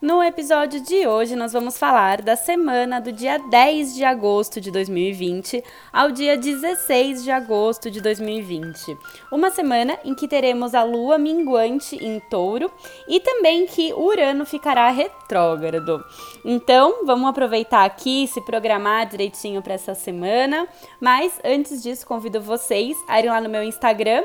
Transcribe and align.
No 0.00 0.22
episódio 0.22 0.80
de 0.80 1.06
hoje, 1.06 1.36
nós 1.36 1.52
vamos 1.52 1.76
falar 1.76 2.22
da 2.22 2.34
semana 2.34 3.02
do 3.02 3.12
dia 3.12 3.36
10 3.36 3.94
de 3.94 4.02
agosto 4.02 4.58
de 4.58 4.70
2020 4.70 5.62
ao 5.92 6.10
dia 6.10 6.38
16 6.38 7.22
de 7.22 7.30
agosto 7.30 7.90
de 7.90 8.00
2020. 8.00 8.96
Uma 9.30 9.50
semana 9.50 9.98
em 10.02 10.14
que 10.14 10.26
teremos 10.26 10.74
a 10.74 10.82
lua 10.84 11.18
minguante 11.18 11.96
em 11.96 12.18
touro 12.30 12.72
e 13.06 13.20
também 13.20 13.66
que 13.66 13.92
Urano 13.92 14.46
ficará 14.46 14.88
retrógrado. 14.88 16.02
Então, 16.46 17.04
vamos 17.04 17.28
aproveitar 17.28 17.84
aqui 17.84 18.26
se 18.26 18.40
programar 18.40 19.06
direitinho 19.06 19.60
para 19.60 19.74
essa 19.74 19.94
semana. 19.94 20.66
Mas 20.98 21.38
antes 21.44 21.82
disso, 21.82 22.06
convido 22.06 22.40
vocês 22.40 22.96
a 23.06 23.18
irem 23.18 23.30
lá 23.30 23.40
no 23.42 23.50
meu 23.50 23.62
Instagram, 23.62 24.24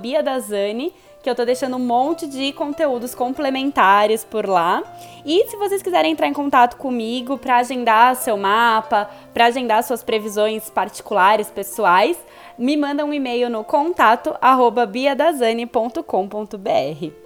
@biadazani 0.00 0.92
que 1.22 1.30
eu 1.30 1.34
tô 1.34 1.44
deixando 1.44 1.76
um 1.76 1.86
monte 1.86 2.26
de 2.26 2.52
conteúdos 2.52 3.14
complementares 3.14 4.24
por 4.24 4.46
lá. 4.46 4.82
E 5.24 5.46
se 5.48 5.56
vocês 5.56 5.80
quiserem 5.80 6.12
entrar 6.12 6.26
em 6.26 6.32
contato 6.32 6.76
comigo 6.76 7.38
para 7.38 7.58
agendar 7.58 8.16
seu 8.16 8.36
mapa, 8.36 9.08
para 9.32 9.46
agendar 9.46 9.84
suas 9.84 10.02
previsões 10.02 10.68
particulares, 10.68 11.48
pessoais, 11.48 12.18
me 12.58 12.76
manda 12.76 13.04
um 13.04 13.14
e-mail 13.14 13.48
no 13.48 13.62
contato 13.62 14.34
biadazane.com.br. 14.90 17.21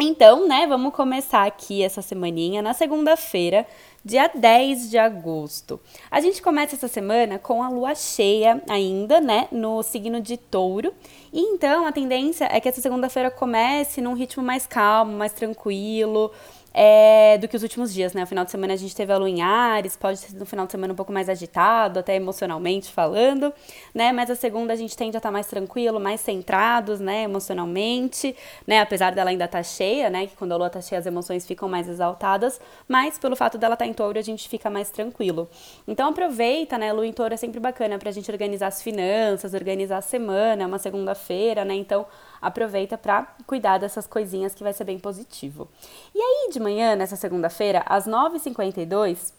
Então, 0.00 0.48
né, 0.48 0.66
vamos 0.66 0.94
começar 0.94 1.46
aqui 1.46 1.82
essa 1.82 2.00
semaninha 2.00 2.62
na 2.62 2.72
segunda-feira, 2.72 3.66
dia 4.02 4.26
10 4.26 4.88
de 4.90 4.96
agosto. 4.96 5.78
A 6.10 6.18
gente 6.18 6.40
começa 6.40 6.74
essa 6.74 6.88
semana 6.88 7.38
com 7.38 7.62
a 7.62 7.68
lua 7.68 7.94
cheia 7.94 8.62
ainda, 8.70 9.20
né, 9.20 9.48
no 9.52 9.82
signo 9.82 10.18
de 10.18 10.38
Touro. 10.38 10.94
E 11.30 11.40
então 11.40 11.86
a 11.86 11.92
tendência 11.92 12.48
é 12.50 12.58
que 12.58 12.70
essa 12.70 12.80
segunda-feira 12.80 13.30
comece 13.30 14.00
num 14.00 14.14
ritmo 14.14 14.42
mais 14.42 14.66
calmo, 14.66 15.12
mais 15.12 15.34
tranquilo 15.34 16.32
é, 16.74 17.36
do 17.38 17.46
que 17.48 17.56
os 17.56 17.62
últimos 17.62 17.92
dias, 17.92 18.14
né? 18.14 18.22
O 18.24 18.26
final 18.26 18.44
de 18.44 18.50
semana 18.50 18.72
a 18.72 18.76
gente 18.76 18.94
teve 18.94 19.12
a 19.12 19.18
lua 19.18 19.28
em 19.28 19.42
Ares, 19.42 19.96
pode 19.96 20.18
ser 20.18 20.36
no 20.36 20.46
final 20.46 20.66
de 20.66 20.72
semana 20.72 20.92
um 20.92 20.96
pouco 20.96 21.12
mais 21.12 21.28
agitado, 21.28 21.98
até 21.98 22.16
emocionalmente 22.16 22.90
falando, 22.90 23.52
né? 23.94 24.12
Mas 24.12 24.30
a 24.30 24.34
segunda 24.34 24.72
a 24.72 24.76
gente 24.76 24.96
tende 24.96 25.16
a 25.16 25.18
estar 25.18 25.28
tá 25.28 25.32
mais 25.32 25.46
tranquilo, 25.46 26.00
mais 26.00 26.20
centrados, 26.20 27.00
né? 27.00 27.24
Emocionalmente, 27.24 28.34
né? 28.66 28.80
Apesar 28.80 29.14
dela 29.14 29.30
ainda 29.30 29.44
estar 29.44 29.58
tá 29.58 29.62
cheia, 29.62 30.08
né? 30.08 30.26
Que 30.26 30.36
quando 30.36 30.52
a 30.52 30.56
lua 30.56 30.68
está 30.68 30.80
cheia 30.80 30.98
as 30.98 31.06
emoções 31.06 31.46
ficam 31.46 31.68
mais 31.68 31.88
exaltadas, 31.88 32.60
mas 32.88 33.18
pelo 33.18 33.36
fato 33.36 33.58
dela 33.58 33.74
estar 33.74 33.84
tá 33.84 33.90
em 33.90 33.94
touro 33.94 34.18
a 34.18 34.22
gente 34.22 34.48
fica 34.48 34.70
mais 34.70 34.90
tranquilo. 34.90 35.48
Então 35.86 36.08
aproveita, 36.08 36.78
né? 36.78 36.92
Lua 36.92 37.06
em 37.06 37.12
touro 37.12 37.34
é 37.34 37.36
sempre 37.36 37.60
bacana 37.60 37.98
pra 37.98 38.10
gente 38.10 38.30
organizar 38.30 38.68
as 38.68 38.82
finanças, 38.82 39.54
organizar 39.54 39.98
a 39.98 40.02
semana, 40.02 40.62
é 40.62 40.66
uma 40.66 40.78
segunda-feira, 40.78 41.64
né? 41.64 41.74
Então 41.74 42.06
aproveita 42.42 42.98
para 42.98 43.26
cuidar 43.46 43.78
dessas 43.78 44.06
coisinhas 44.06 44.52
que 44.52 44.64
vai 44.64 44.72
ser 44.72 44.84
bem 44.84 44.98
positivo. 44.98 45.68
E 46.12 46.20
aí, 46.20 46.50
de 46.52 46.58
manhã, 46.58 46.96
nessa 46.96 47.16
segunda-feira, 47.16 47.82
às 47.86 48.06
9h52, 48.06 49.32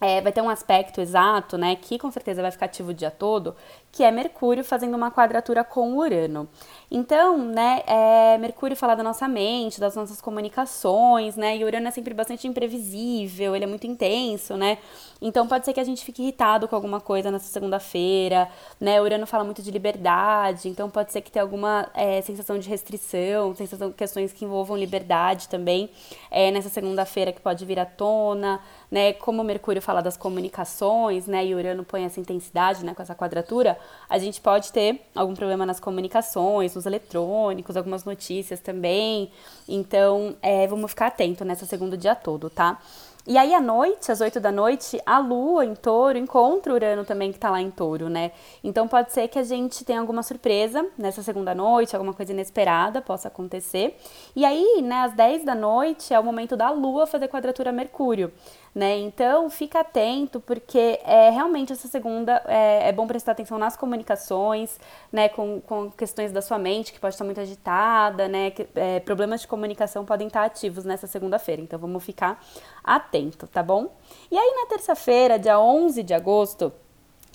é, 0.00 0.20
vai 0.22 0.32
ter 0.32 0.40
um 0.40 0.48
aspecto 0.48 1.00
exato, 1.00 1.58
né, 1.58 1.76
que 1.76 1.98
com 1.98 2.10
certeza 2.10 2.40
vai 2.40 2.50
ficar 2.50 2.66
ativo 2.66 2.90
o 2.90 2.94
dia 2.94 3.10
todo, 3.10 3.54
que 3.92 4.02
é 4.02 4.10
Mercúrio 4.10 4.64
fazendo 4.64 4.96
uma 4.96 5.10
quadratura 5.10 5.62
com 5.62 5.98
Urano. 5.98 6.48
Então, 6.92 7.38
né, 7.38 7.82
é, 7.86 8.36
Mercúrio 8.38 8.76
fala 8.76 8.96
da 8.96 9.02
nossa 9.04 9.28
mente, 9.28 9.78
das 9.78 9.94
nossas 9.94 10.20
comunicações, 10.20 11.36
né, 11.36 11.56
e 11.56 11.64
Urano 11.64 11.86
é 11.86 11.90
sempre 11.92 12.12
bastante 12.12 12.48
imprevisível, 12.48 13.54
ele 13.54 13.64
é 13.64 13.68
muito 13.68 13.86
intenso, 13.86 14.56
né, 14.56 14.76
então 15.22 15.46
pode 15.46 15.64
ser 15.64 15.72
que 15.72 15.78
a 15.78 15.84
gente 15.84 16.04
fique 16.04 16.20
irritado 16.20 16.66
com 16.66 16.74
alguma 16.74 17.00
coisa 17.00 17.30
nessa 17.30 17.46
segunda-feira, 17.46 18.48
né, 18.80 19.00
Urano 19.00 19.24
fala 19.24 19.44
muito 19.44 19.62
de 19.62 19.70
liberdade, 19.70 20.68
então 20.68 20.90
pode 20.90 21.12
ser 21.12 21.20
que 21.20 21.30
tenha 21.30 21.44
alguma 21.44 21.88
é, 21.94 22.20
sensação 22.22 22.58
de 22.58 22.68
restrição, 22.68 23.54
sensação 23.54 23.92
questões 23.92 24.32
que 24.32 24.44
envolvam 24.44 24.76
liberdade 24.76 25.48
também, 25.48 25.90
é, 26.28 26.50
nessa 26.50 26.68
segunda-feira 26.68 27.30
que 27.30 27.40
pode 27.40 27.64
vir 27.64 27.78
à 27.78 27.86
tona, 27.86 28.60
né, 28.90 29.12
como 29.12 29.44
Mercúrio 29.44 29.80
fala 29.80 30.00
das 30.02 30.16
comunicações, 30.16 31.28
né, 31.28 31.46
e 31.46 31.54
Urano 31.54 31.84
põe 31.84 32.02
essa 32.04 32.18
intensidade, 32.18 32.84
né, 32.84 32.94
com 32.94 33.02
essa 33.02 33.14
quadratura, 33.14 33.78
a 34.08 34.18
gente 34.18 34.40
pode 34.40 34.72
ter 34.72 35.02
algum 35.14 35.36
problema 35.36 35.64
nas 35.64 35.78
comunicações, 35.78 36.79
nos 36.80 36.86
eletrônicos, 36.86 37.76
algumas 37.76 38.04
notícias 38.04 38.60
também. 38.60 39.30
Então, 39.68 40.34
é, 40.40 40.66
vamos 40.66 40.90
ficar 40.90 41.08
atento 41.08 41.44
nessa 41.44 41.66
segundo 41.66 41.96
dia 41.96 42.14
todo, 42.14 42.48
tá? 42.48 42.80
E 43.26 43.36
aí, 43.36 43.54
à 43.54 43.60
noite, 43.60 44.10
às 44.10 44.22
8 44.22 44.40
da 44.40 44.50
noite, 44.50 44.98
a 45.04 45.18
Lua 45.18 45.64
em 45.64 45.74
touro 45.74 46.16
encontra 46.16 46.72
o 46.72 46.74
Urano 46.74 47.04
também, 47.04 47.30
que 47.30 47.38
tá 47.38 47.50
lá 47.50 47.60
em 47.60 47.70
touro, 47.70 48.08
né? 48.08 48.32
Então 48.64 48.88
pode 48.88 49.12
ser 49.12 49.28
que 49.28 49.38
a 49.38 49.42
gente 49.42 49.84
tenha 49.84 50.00
alguma 50.00 50.22
surpresa 50.22 50.86
nessa 50.96 51.22
segunda 51.22 51.54
noite, 51.54 51.94
alguma 51.94 52.14
coisa 52.14 52.32
inesperada 52.32 53.02
possa 53.02 53.28
acontecer. 53.28 53.98
E 54.34 54.42
aí, 54.42 54.80
né, 54.82 55.02
às 55.02 55.12
10 55.12 55.44
da 55.44 55.54
noite 55.54 56.14
é 56.14 56.18
o 56.18 56.24
momento 56.24 56.56
da 56.56 56.70
Lua 56.70 57.06
fazer 57.06 57.28
quadratura 57.28 57.68
a 57.68 57.72
Mercúrio 57.74 58.32
né? 58.74 58.98
Então 58.98 59.50
fica 59.50 59.80
atento, 59.80 60.40
porque 60.40 61.00
é 61.04 61.30
realmente 61.30 61.72
essa 61.72 61.88
segunda 61.88 62.42
é, 62.46 62.88
é 62.88 62.92
bom 62.92 63.06
prestar 63.06 63.32
atenção 63.32 63.58
nas 63.58 63.76
comunicações, 63.76 64.78
né? 65.12 65.28
Com, 65.28 65.60
com 65.60 65.90
questões 65.90 66.32
da 66.32 66.40
sua 66.40 66.58
mente, 66.58 66.92
que 66.92 67.00
pode 67.00 67.14
estar 67.14 67.24
muito 67.24 67.40
agitada, 67.40 68.28
né? 68.28 68.50
Que, 68.50 68.68
é, 68.74 69.00
problemas 69.00 69.40
de 69.42 69.48
comunicação 69.48 70.04
podem 70.04 70.26
estar 70.26 70.44
ativos 70.44 70.84
nessa 70.84 71.06
segunda-feira, 71.06 71.62
então 71.62 71.78
vamos 71.78 72.04
ficar 72.04 72.42
atento, 72.84 73.46
tá 73.46 73.62
bom? 73.62 73.92
E 74.30 74.38
aí 74.38 74.54
na 74.62 74.66
terça-feira, 74.68 75.38
dia 75.38 75.58
11 75.58 76.02
de 76.02 76.14
agosto, 76.14 76.72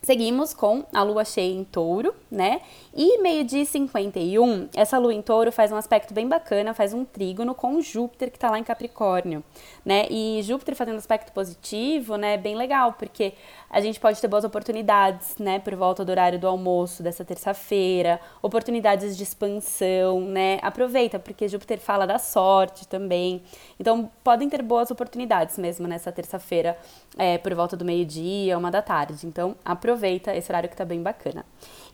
Seguimos 0.06 0.54
com 0.54 0.84
a 0.94 1.02
lua 1.02 1.26
cheia 1.26 1.52
em 1.52 1.64
touro, 1.64 2.14
né? 2.30 2.62
E 2.94 3.20
meio-dia 3.24 3.66
51, 3.66 4.70
essa 4.76 5.00
lua 5.00 5.12
em 5.12 5.20
touro 5.20 5.52
faz 5.52 5.72
um 5.72 5.76
aspecto 5.76 6.14
bem 6.14 6.28
bacana, 6.30 6.76
faz 6.76 6.94
um 6.94 7.04
trígono 7.04 7.56
com 7.56 7.82
Júpiter 7.82 8.30
que 8.30 8.38
tá 8.38 8.52
lá 8.52 8.60
em 8.60 8.64
Capricórnio, 8.64 9.44
né? 9.84 10.06
E 10.12 10.44
Júpiter 10.44 10.76
fazendo 10.76 10.98
aspecto 10.98 11.32
positivo, 11.32 12.18
né? 12.18 12.38
Bem 12.38 12.56
legal, 12.56 12.94
porque 12.94 13.34
a 13.68 13.82
gente 13.82 14.00
pode 14.00 14.22
ter 14.22 14.28
boas 14.28 14.44
oportunidades, 14.44 15.38
né? 15.40 15.58
Por 15.58 15.74
volta 15.74 16.06
do 16.06 16.12
horário 16.12 16.38
do 16.38 16.48
almoço 16.48 17.02
dessa 17.02 17.26
terça-feira, 17.26 18.20
oportunidades 18.44 19.18
de 19.18 19.24
expansão, 19.24 20.22
né? 20.22 20.60
Aproveita, 20.62 21.18
porque 21.18 21.48
Júpiter 21.48 21.80
fala 21.80 22.06
da 22.06 22.20
sorte 22.20 22.88
também. 22.88 23.42
Então, 23.80 24.08
podem 24.24 24.48
ter 24.50 24.62
boas 24.62 24.92
oportunidades 24.92 25.58
mesmo 25.58 25.88
nessa 25.88 26.12
terça-feira, 26.12 26.78
é, 27.18 27.40
por 27.40 27.56
volta 27.56 27.76
do 27.76 27.84
meio-dia, 27.84 28.56
uma 28.56 28.70
da 28.70 28.84
tarde. 28.84 29.26
Então, 29.26 29.56
aproveita 29.66 29.95
aproveita 29.96 30.36
esse 30.36 30.52
horário 30.52 30.70
que 30.70 30.76
tá 30.76 30.86
bem 30.86 31.02
bacana. 31.02 31.46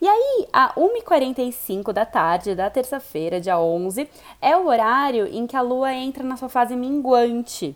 E 0.01 0.07
aí, 0.07 0.47
a 0.51 0.73
1h45 0.73 1.93
da 1.93 2.05
tarde 2.05 2.55
da 2.55 2.69
terça-feira, 2.69 3.39
dia 3.39 3.59
11, 3.59 4.09
é 4.41 4.57
o 4.57 4.65
horário 4.67 5.27
em 5.27 5.45
que 5.45 5.55
a 5.55 5.61
lua 5.61 5.93
entra 5.93 6.23
na 6.23 6.35
sua 6.35 6.49
fase 6.49 6.75
minguante. 6.75 7.75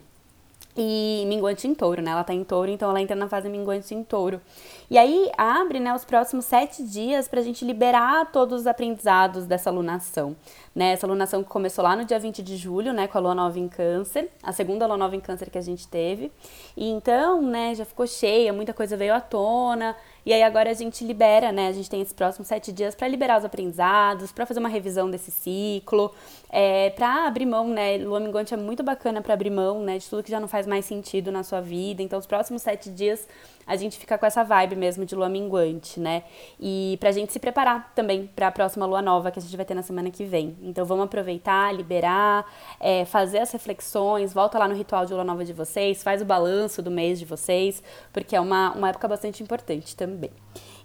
E 0.76 1.24
minguante 1.26 1.66
em 1.66 1.74
touro, 1.74 2.02
né? 2.02 2.10
Ela 2.10 2.24
tá 2.24 2.34
em 2.34 2.44
touro, 2.44 2.70
então 2.70 2.90
ela 2.90 3.00
entra 3.00 3.16
na 3.16 3.28
fase 3.28 3.48
minguante 3.48 3.94
em 3.94 4.04
touro. 4.04 4.42
E 4.90 4.98
aí 4.98 5.30
abre 5.38 5.80
né, 5.80 5.94
os 5.94 6.04
próximos 6.04 6.44
sete 6.44 6.82
dias 6.82 7.26
para 7.26 7.40
a 7.40 7.42
gente 7.42 7.64
liberar 7.64 8.30
todos 8.30 8.60
os 8.60 8.66
aprendizados 8.66 9.46
dessa 9.46 9.70
lunação. 9.70 10.36
Né? 10.76 10.92
Essa 10.92 11.06
lunação 11.06 11.42
que 11.42 11.48
começou 11.48 11.82
lá 11.82 11.96
no 11.96 12.04
dia 12.04 12.18
20 12.18 12.42
de 12.42 12.54
julho, 12.54 12.92
né, 12.92 13.08
com 13.08 13.16
a 13.16 13.20
lua 13.22 13.34
nova 13.34 13.58
em 13.58 13.66
câncer, 13.66 14.28
a 14.42 14.52
segunda 14.52 14.86
lua 14.86 14.98
nova 14.98 15.16
em 15.16 15.20
câncer 15.20 15.48
que 15.48 15.56
a 15.56 15.62
gente 15.62 15.88
teve. 15.88 16.30
E 16.76 16.86
então, 16.90 17.40
né, 17.40 17.74
já 17.74 17.86
ficou 17.86 18.06
cheia, 18.06 18.52
muita 18.52 18.74
coisa 18.74 18.94
veio 18.94 19.14
à 19.14 19.20
tona. 19.20 19.96
E 20.26 20.34
aí 20.34 20.42
agora 20.42 20.68
a 20.68 20.74
gente 20.74 21.02
libera, 21.04 21.52
né? 21.52 21.68
A 21.68 21.72
gente 21.72 21.88
tem 21.88 22.02
esses 22.02 22.12
próximos 22.12 22.48
sete 22.48 22.72
dias 22.72 22.96
para 22.96 23.06
liberar 23.06 23.38
os 23.38 23.44
aprendizados, 23.44 24.32
para 24.32 24.44
fazer 24.44 24.58
uma 24.58 24.68
revisão 24.68 25.08
desse 25.08 25.30
ciclo, 25.30 26.12
é, 26.50 26.90
para 26.90 27.28
abrir 27.28 27.46
mão, 27.46 27.68
né? 27.68 27.96
Lua 27.96 28.18
minguante 28.18 28.52
é 28.52 28.56
muito 28.56 28.82
bacana 28.82 29.22
para 29.22 29.32
abrir 29.32 29.50
mão, 29.50 29.80
né? 29.82 29.96
De 29.98 30.10
tudo 30.10 30.24
que 30.24 30.30
já 30.30 30.40
não 30.40 30.48
faz 30.48 30.66
mais 30.66 30.84
sentido 30.84 31.30
na 31.30 31.44
sua 31.44 31.60
vida. 31.60 32.02
Então, 32.02 32.18
os 32.18 32.26
próximos 32.26 32.60
sete 32.60 32.90
dias 32.90 33.26
a 33.66 33.76
gente 33.76 33.98
fica 33.98 34.16
com 34.16 34.24
essa 34.24 34.44
vibe 34.44 34.76
mesmo 34.76 35.04
de 35.04 35.14
lua 35.14 35.28
minguante, 35.28 35.98
né? 35.98 36.22
E 36.60 36.96
pra 37.00 37.10
gente 37.10 37.32
se 37.32 37.38
preparar 37.38 37.92
também 37.94 38.26
para 38.26 38.48
a 38.48 38.52
próxima 38.52 38.86
lua 38.86 39.02
nova 39.02 39.30
que 39.30 39.38
a 39.38 39.42
gente 39.42 39.56
vai 39.56 39.66
ter 39.66 39.74
na 39.74 39.82
semana 39.82 40.10
que 40.10 40.24
vem. 40.24 40.56
Então 40.62 40.84
vamos 40.84 41.04
aproveitar, 41.06 41.74
liberar, 41.74 42.46
é, 42.78 43.04
fazer 43.04 43.38
as 43.38 43.50
reflexões, 43.50 44.32
volta 44.32 44.58
lá 44.58 44.68
no 44.68 44.74
ritual 44.74 45.04
de 45.04 45.12
lua 45.12 45.24
nova 45.24 45.44
de 45.44 45.52
vocês, 45.52 46.02
faz 46.02 46.22
o 46.22 46.24
balanço 46.24 46.80
do 46.82 46.90
mês 46.90 47.18
de 47.18 47.24
vocês, 47.24 47.82
porque 48.12 48.36
é 48.36 48.40
uma, 48.40 48.72
uma 48.72 48.90
época 48.90 49.08
bastante 49.08 49.42
importante 49.42 49.96
também. 49.96 50.30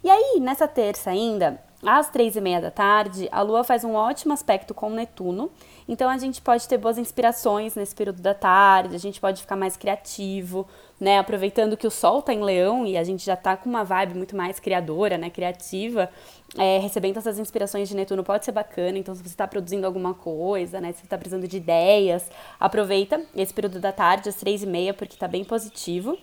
E 0.02 0.10
aí, 0.10 0.40
nessa 0.40 0.66
terça 0.66 1.10
ainda, 1.10 1.62
às 1.84 2.08
três 2.10 2.36
e 2.36 2.40
meia 2.40 2.60
da 2.60 2.70
tarde, 2.70 3.28
a 3.30 3.42
Lua 3.42 3.64
faz 3.64 3.84
um 3.84 3.94
ótimo 3.94 4.32
aspecto 4.32 4.72
com 4.72 4.90
Netuno, 4.90 5.50
então 5.88 6.08
a 6.08 6.16
gente 6.16 6.40
pode 6.40 6.66
ter 6.68 6.78
boas 6.78 6.98
inspirações 6.98 7.74
nesse 7.74 7.94
período 7.94 8.20
da 8.20 8.34
tarde, 8.34 8.94
a 8.94 8.98
gente 8.98 9.20
pode 9.20 9.40
ficar 9.40 9.56
mais 9.56 9.76
criativo, 9.76 10.66
né? 11.00 11.18
Aproveitando 11.18 11.76
que 11.76 11.86
o 11.86 11.90
Sol 11.90 12.20
está 12.20 12.32
em 12.32 12.40
Leão 12.40 12.86
e 12.86 12.96
a 12.96 13.02
gente 13.02 13.24
já 13.24 13.34
está 13.34 13.56
com 13.56 13.68
uma 13.68 13.84
vibe 13.84 14.14
muito 14.14 14.36
mais 14.36 14.60
criadora, 14.60 15.18
né? 15.18 15.30
Criativa, 15.30 16.08
é, 16.56 16.78
recebendo 16.78 17.16
essas 17.16 17.38
inspirações 17.38 17.88
de 17.88 17.96
Netuno 17.96 18.22
pode 18.22 18.44
ser 18.44 18.52
bacana. 18.52 18.98
Então, 18.98 19.14
se 19.14 19.22
você 19.22 19.28
está 19.28 19.48
produzindo 19.48 19.86
alguma 19.86 20.14
coisa, 20.14 20.80
né? 20.80 20.92
Se 20.92 21.00
você 21.00 21.06
está 21.06 21.18
precisando 21.18 21.48
de 21.48 21.56
ideias, 21.56 22.30
aproveita 22.60 23.20
esse 23.34 23.52
período 23.52 23.80
da 23.80 23.90
tarde, 23.90 24.28
às 24.28 24.36
três 24.36 24.62
e 24.62 24.66
meia, 24.66 24.94
porque 24.94 25.14
está 25.14 25.26
bem 25.26 25.44
positivo. 25.44 26.16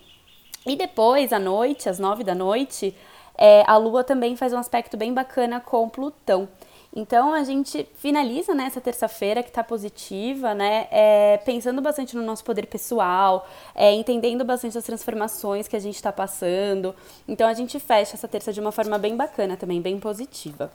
E 0.65 0.75
depois, 0.75 1.33
à 1.33 1.39
noite, 1.39 1.89
às 1.89 1.99
nove 1.99 2.23
da 2.23 2.35
noite, 2.35 2.95
é, 3.37 3.63
a 3.65 3.77
Lua 3.77 4.03
também 4.03 4.35
faz 4.35 4.53
um 4.53 4.57
aspecto 4.57 4.97
bem 4.97 5.13
bacana 5.13 5.59
com 5.59 5.89
Plutão. 5.89 6.47
Então 6.95 7.33
a 7.33 7.43
gente 7.43 7.87
finaliza 7.95 8.53
né, 8.55 8.65
essa 8.65 8.81
terça-feira 8.81 9.43
que 9.43 9.49
está 9.49 9.63
positiva, 9.63 10.55
né? 10.55 10.87
É, 10.89 11.37
pensando 11.37 11.81
bastante 11.81 12.15
no 12.15 12.23
nosso 12.23 12.43
poder 12.43 12.65
pessoal, 12.65 13.47
é, 13.75 13.93
entendendo 13.93 14.43
bastante 14.43 14.77
as 14.77 14.83
transformações 14.83 15.67
que 15.67 15.75
a 15.75 15.79
gente 15.79 15.95
está 15.95 16.11
passando. 16.11 16.95
Então 17.27 17.47
a 17.47 17.53
gente 17.53 17.79
fecha 17.79 18.15
essa 18.15 18.27
terça 18.27 18.51
de 18.51 18.59
uma 18.59 18.71
forma 18.71 18.97
bem 18.97 19.15
bacana 19.15 19.55
também, 19.55 19.81
bem 19.81 19.99
positiva. 19.99 20.71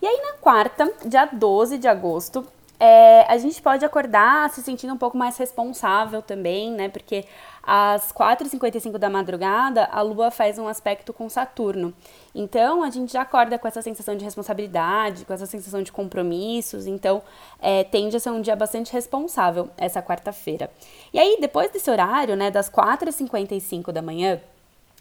E 0.00 0.06
aí 0.06 0.20
na 0.22 0.38
quarta, 0.38 0.90
dia 1.04 1.26
12 1.26 1.76
de 1.76 1.86
agosto, 1.86 2.46
é, 2.80 3.24
a 3.28 3.36
gente 3.38 3.60
pode 3.60 3.84
acordar 3.84 4.48
se 4.50 4.62
sentindo 4.62 4.94
um 4.94 4.96
pouco 4.96 5.16
mais 5.16 5.36
responsável 5.36 6.22
também, 6.22 6.70
né? 6.70 6.88
Porque 6.88 7.24
às 7.62 8.12
4h55 8.12 8.96
da 8.98 9.10
madrugada, 9.10 9.88
a 9.90 10.00
Lua 10.00 10.30
faz 10.30 10.58
um 10.58 10.68
aspecto 10.68 11.12
com 11.12 11.28
Saturno. 11.28 11.92
Então, 12.34 12.84
a 12.84 12.90
gente 12.90 13.12
já 13.12 13.22
acorda 13.22 13.58
com 13.58 13.66
essa 13.66 13.82
sensação 13.82 14.16
de 14.16 14.24
responsabilidade, 14.24 15.24
com 15.24 15.32
essa 15.32 15.44
sensação 15.44 15.82
de 15.82 15.90
compromissos. 15.90 16.86
Então, 16.86 17.20
é, 17.60 17.82
tende 17.82 18.16
a 18.16 18.20
ser 18.20 18.30
um 18.30 18.40
dia 18.40 18.54
bastante 18.54 18.92
responsável 18.92 19.68
essa 19.76 20.00
quarta-feira. 20.00 20.70
E 21.12 21.18
aí, 21.18 21.36
depois 21.40 21.70
desse 21.72 21.90
horário, 21.90 22.36
né, 22.36 22.50
das 22.50 22.70
4h55 22.70 23.90
da 23.90 24.00
manhã 24.00 24.40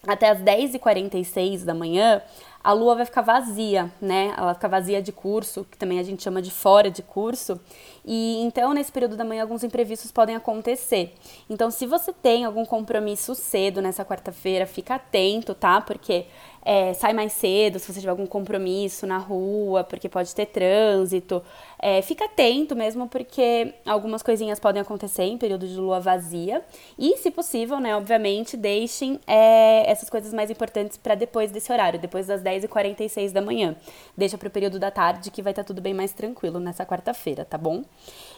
até 0.05 0.29
as 0.29 0.39
10h46 0.39 1.63
da 1.63 1.73
manhã, 1.73 2.21
a 2.63 2.73
lua 2.73 2.95
vai 2.95 3.05
ficar 3.05 3.21
vazia, 3.21 3.91
né? 4.01 4.33
Ela 4.37 4.53
fica 4.53 4.67
vazia 4.67 5.01
de 5.01 5.11
curso, 5.11 5.65
que 5.69 5.77
também 5.77 5.99
a 5.99 6.03
gente 6.03 6.23
chama 6.23 6.41
de 6.41 6.51
fora 6.51 6.89
de 6.89 7.01
curso. 7.01 7.59
E 8.05 8.41
então, 8.41 8.73
nesse 8.73 8.91
período 8.91 9.15
da 9.15 9.23
manhã, 9.23 9.41
alguns 9.41 9.63
imprevistos 9.63 10.11
podem 10.11 10.35
acontecer. 10.35 11.13
Então, 11.49 11.69
se 11.69 11.85
você 11.85 12.11
tem 12.13 12.45
algum 12.45 12.65
compromisso 12.65 13.35
cedo 13.35 13.81
nessa 13.81 14.03
quarta-feira, 14.05 14.65
fica 14.65 14.95
atento, 14.95 15.53
tá? 15.53 15.81
Porque 15.81 16.25
é, 16.69 16.93
sai 16.93 17.13
mais 17.13 17.31
cedo 17.31 17.79
se 17.79 17.93
você 17.93 18.01
tiver 18.01 18.09
algum 18.09 18.25
compromisso 18.25 19.07
na 19.07 19.17
rua, 19.17 19.85
porque 19.85 20.09
pode 20.09 20.35
ter 20.35 20.47
trânsito. 20.47 21.41
É, 21.79 22.01
fica 22.01 22.25
atento 22.25 22.75
mesmo, 22.75 23.07
porque 23.07 23.73
algumas 23.85 24.21
coisinhas 24.21 24.59
podem 24.59 24.81
acontecer 24.81 25.23
em 25.23 25.37
período 25.37 25.65
de 25.65 25.75
lua 25.77 26.01
vazia. 26.01 26.61
E, 26.99 27.15
se 27.19 27.31
possível, 27.31 27.79
né, 27.79 27.95
obviamente, 27.95 28.57
deixem 28.57 29.17
é, 29.25 29.89
essas 29.89 30.09
coisas 30.09 30.33
mais 30.33 30.51
importantes 30.51 30.97
para 30.97 31.15
depois 31.15 31.51
desse 31.51 31.71
horário, 31.71 32.01
depois 32.01 32.27
das 32.27 32.41
10h46 32.41 33.31
da 33.31 33.41
manhã. 33.41 33.73
Deixa 34.17 34.37
para 34.37 34.49
o 34.49 34.51
período 34.51 34.77
da 34.77 34.91
tarde, 34.91 35.31
que 35.31 35.41
vai 35.41 35.53
estar 35.53 35.63
tá 35.63 35.67
tudo 35.67 35.81
bem 35.81 35.93
mais 35.93 36.11
tranquilo 36.11 36.59
nessa 36.59 36.85
quarta-feira, 36.85 37.45
tá 37.45 37.57
bom? 37.57 37.85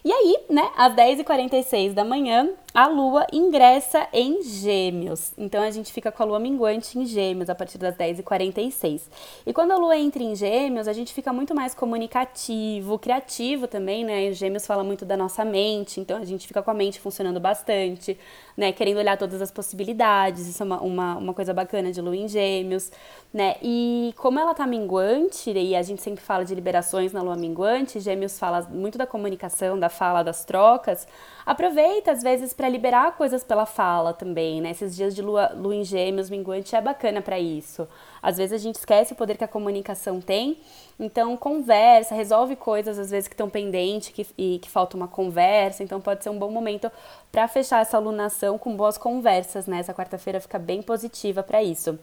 E 0.03 0.11
aí, 0.11 0.37
né, 0.49 0.69
às 0.77 0.93
10h46 0.93 1.93
da 1.93 2.05
manhã, 2.05 2.49
a 2.73 2.87
lua 2.87 3.25
ingressa 3.33 4.07
em 4.13 4.41
Gêmeos. 4.43 5.33
Então 5.37 5.61
a 5.61 5.71
gente 5.71 5.91
fica 5.91 6.11
com 6.11 6.23
a 6.23 6.25
lua 6.25 6.39
minguante 6.39 6.97
em 6.97 7.05
Gêmeos 7.05 7.49
a 7.49 7.55
partir 7.55 7.77
das 7.77 7.95
10h46. 7.95 9.01
E 9.45 9.51
quando 9.51 9.71
a 9.71 9.77
lua 9.77 9.97
entra 9.97 10.21
em 10.21 10.35
Gêmeos, 10.35 10.87
a 10.87 10.93
gente 10.93 11.13
fica 11.13 11.33
muito 11.33 11.55
mais 11.55 11.73
comunicativo, 11.73 12.99
criativo 12.99 13.67
também, 13.67 14.05
né? 14.05 14.31
Gêmeos 14.31 14.65
fala 14.65 14.83
muito 14.83 15.03
da 15.03 15.17
nossa 15.17 15.43
mente, 15.43 15.99
então 15.99 16.17
a 16.17 16.25
gente 16.25 16.47
fica 16.47 16.61
com 16.61 16.71
a 16.71 16.73
mente 16.73 16.99
funcionando 16.99 17.39
bastante, 17.39 18.17
né? 18.55 18.71
Querendo 18.71 18.97
olhar 18.97 19.17
todas 19.17 19.41
as 19.41 19.51
possibilidades. 19.51 20.47
Isso 20.47 20.61
é 20.61 20.65
uma, 20.65 20.81
uma, 20.81 21.17
uma 21.17 21.33
coisa 21.33 21.53
bacana 21.53 21.91
de 21.91 21.99
lua 21.99 22.15
em 22.15 22.27
Gêmeos, 22.27 22.91
né? 23.33 23.55
E 23.61 24.13
como 24.17 24.39
ela 24.39 24.53
tá 24.53 24.67
minguante, 24.67 25.51
e 25.51 25.75
a 25.75 25.81
gente 25.81 26.01
sempre 26.01 26.23
fala 26.23 26.45
de 26.45 26.53
liberações 26.53 27.11
na 27.11 27.21
lua 27.21 27.35
minguante, 27.35 27.99
Gêmeos 27.99 28.37
fala 28.37 28.61
muito 28.69 28.97
da 28.97 29.07
comunicação, 29.07 29.79
da 29.79 29.88
fala, 29.89 30.23
das 30.23 30.45
trocas. 30.45 31.07
Aproveita 31.45 32.11
às 32.11 32.21
vezes 32.21 32.53
para 32.53 32.69
liberar 32.69 33.17
coisas 33.17 33.43
pela 33.43 33.65
fala 33.65 34.13
também, 34.13 34.61
né? 34.61 34.71
Esses 34.71 34.95
dias 34.95 35.15
de 35.15 35.21
lua, 35.21 35.51
lua 35.55 35.75
em 35.75 35.83
gêmeos, 35.83 36.29
minguante, 36.29 36.75
é 36.75 36.81
bacana 36.81 37.21
para 37.21 37.39
isso. 37.39 37.87
Às 38.21 38.37
vezes 38.37 38.53
a 38.53 38.57
gente 38.57 38.75
esquece 38.75 39.13
o 39.13 39.15
poder 39.15 39.37
que 39.37 39.43
a 39.43 39.47
comunicação 39.47 40.21
tem, 40.21 40.57
então 40.99 41.35
conversa, 41.35 42.13
resolve 42.13 42.55
coisas 42.55 42.99
às 42.99 43.09
vezes 43.09 43.27
que 43.27 43.33
estão 43.33 43.49
pendentes 43.49 44.09
que, 44.09 44.27
e 44.37 44.59
que 44.59 44.69
falta 44.69 44.95
uma 44.95 45.07
conversa, 45.07 45.83
então 45.83 45.99
pode 46.01 46.23
ser 46.23 46.29
um 46.29 46.37
bom 46.37 46.51
momento 46.51 46.91
para 47.31 47.47
fechar 47.47 47.81
essa 47.81 47.97
alunação 47.97 48.57
com 48.57 48.75
boas 48.75 48.97
conversas, 48.97 49.65
né? 49.67 49.79
Essa 49.79 49.93
quarta-feira 49.93 50.39
fica 50.39 50.59
bem 50.59 50.81
positiva 50.81 51.41
para 51.41 51.63
isso. 51.63 51.97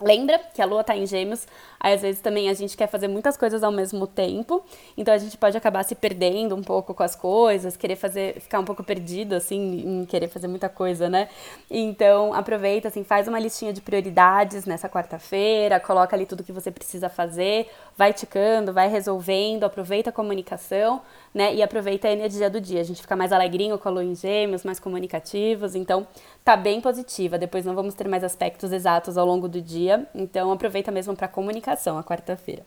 Lembra 0.00 0.40
que 0.52 0.60
a 0.60 0.66
lua 0.66 0.80
está 0.80 0.96
em 0.96 1.06
gêmeos, 1.06 1.46
aí 1.78 1.94
às 1.94 2.02
vezes 2.02 2.20
também 2.20 2.48
a 2.48 2.54
gente 2.54 2.76
quer 2.76 2.88
fazer 2.88 3.06
muitas 3.06 3.36
coisas 3.36 3.62
ao 3.62 3.70
mesmo 3.70 4.08
tempo, 4.08 4.64
então 4.96 5.14
a 5.14 5.18
gente 5.18 5.36
pode 5.38 5.56
acabar 5.56 5.84
se 5.84 5.94
perdendo 5.94 6.52
um 6.56 6.62
pouco 6.62 6.92
com 6.92 7.02
as 7.04 7.14
coisas, 7.14 7.76
querer 7.76 7.94
fazer, 7.94 8.40
ficar 8.40 8.58
um 8.58 8.64
pouco 8.64 8.82
perdido, 8.82 9.36
assim, 9.36 10.00
em 10.00 10.04
querer 10.04 10.26
fazer 10.26 10.48
muita 10.48 10.68
coisa, 10.68 11.08
né? 11.08 11.28
Então 11.70 12.34
aproveita, 12.34 12.88
assim, 12.88 13.04
faz 13.04 13.28
uma 13.28 13.38
listinha 13.38 13.72
de 13.72 13.80
prioridades 13.80 14.64
nessa 14.64 14.88
quarta-feira, 14.88 15.78
coloca 15.78 16.16
ali 16.16 16.26
tudo 16.26 16.42
que 16.42 16.52
você 16.52 16.72
precisa 16.72 17.08
fazer, 17.08 17.70
vai 17.96 18.12
ticando, 18.12 18.72
vai 18.72 18.88
resolvendo, 18.88 19.62
aproveita 19.62 20.10
a 20.10 20.12
comunicação, 20.12 21.02
né? 21.34 21.52
E 21.54 21.62
aproveita 21.62 22.06
a 22.06 22.12
energia 22.12 22.48
do 22.48 22.60
dia, 22.60 22.80
a 22.80 22.84
gente 22.84 23.02
fica 23.02 23.16
mais 23.16 23.32
alegrinho 23.32 23.76
com 23.76 23.88
a 23.88 23.90
lua 23.90 24.04
em 24.04 24.14
gêmeos, 24.14 24.62
mais 24.62 24.78
comunicativos, 24.78 25.74
então 25.74 26.06
tá 26.44 26.56
bem 26.56 26.80
positiva. 26.80 27.36
Depois 27.36 27.66
não 27.66 27.74
vamos 27.74 27.94
ter 27.94 28.06
mais 28.06 28.22
aspectos 28.22 28.72
exatos 28.72 29.18
ao 29.18 29.26
longo 29.26 29.48
do 29.48 29.60
dia, 29.60 30.06
então 30.14 30.52
aproveita 30.52 30.92
mesmo 30.92 31.16
para 31.16 31.26
comunicação 31.26 31.98
a 31.98 32.04
quarta-feira. 32.04 32.64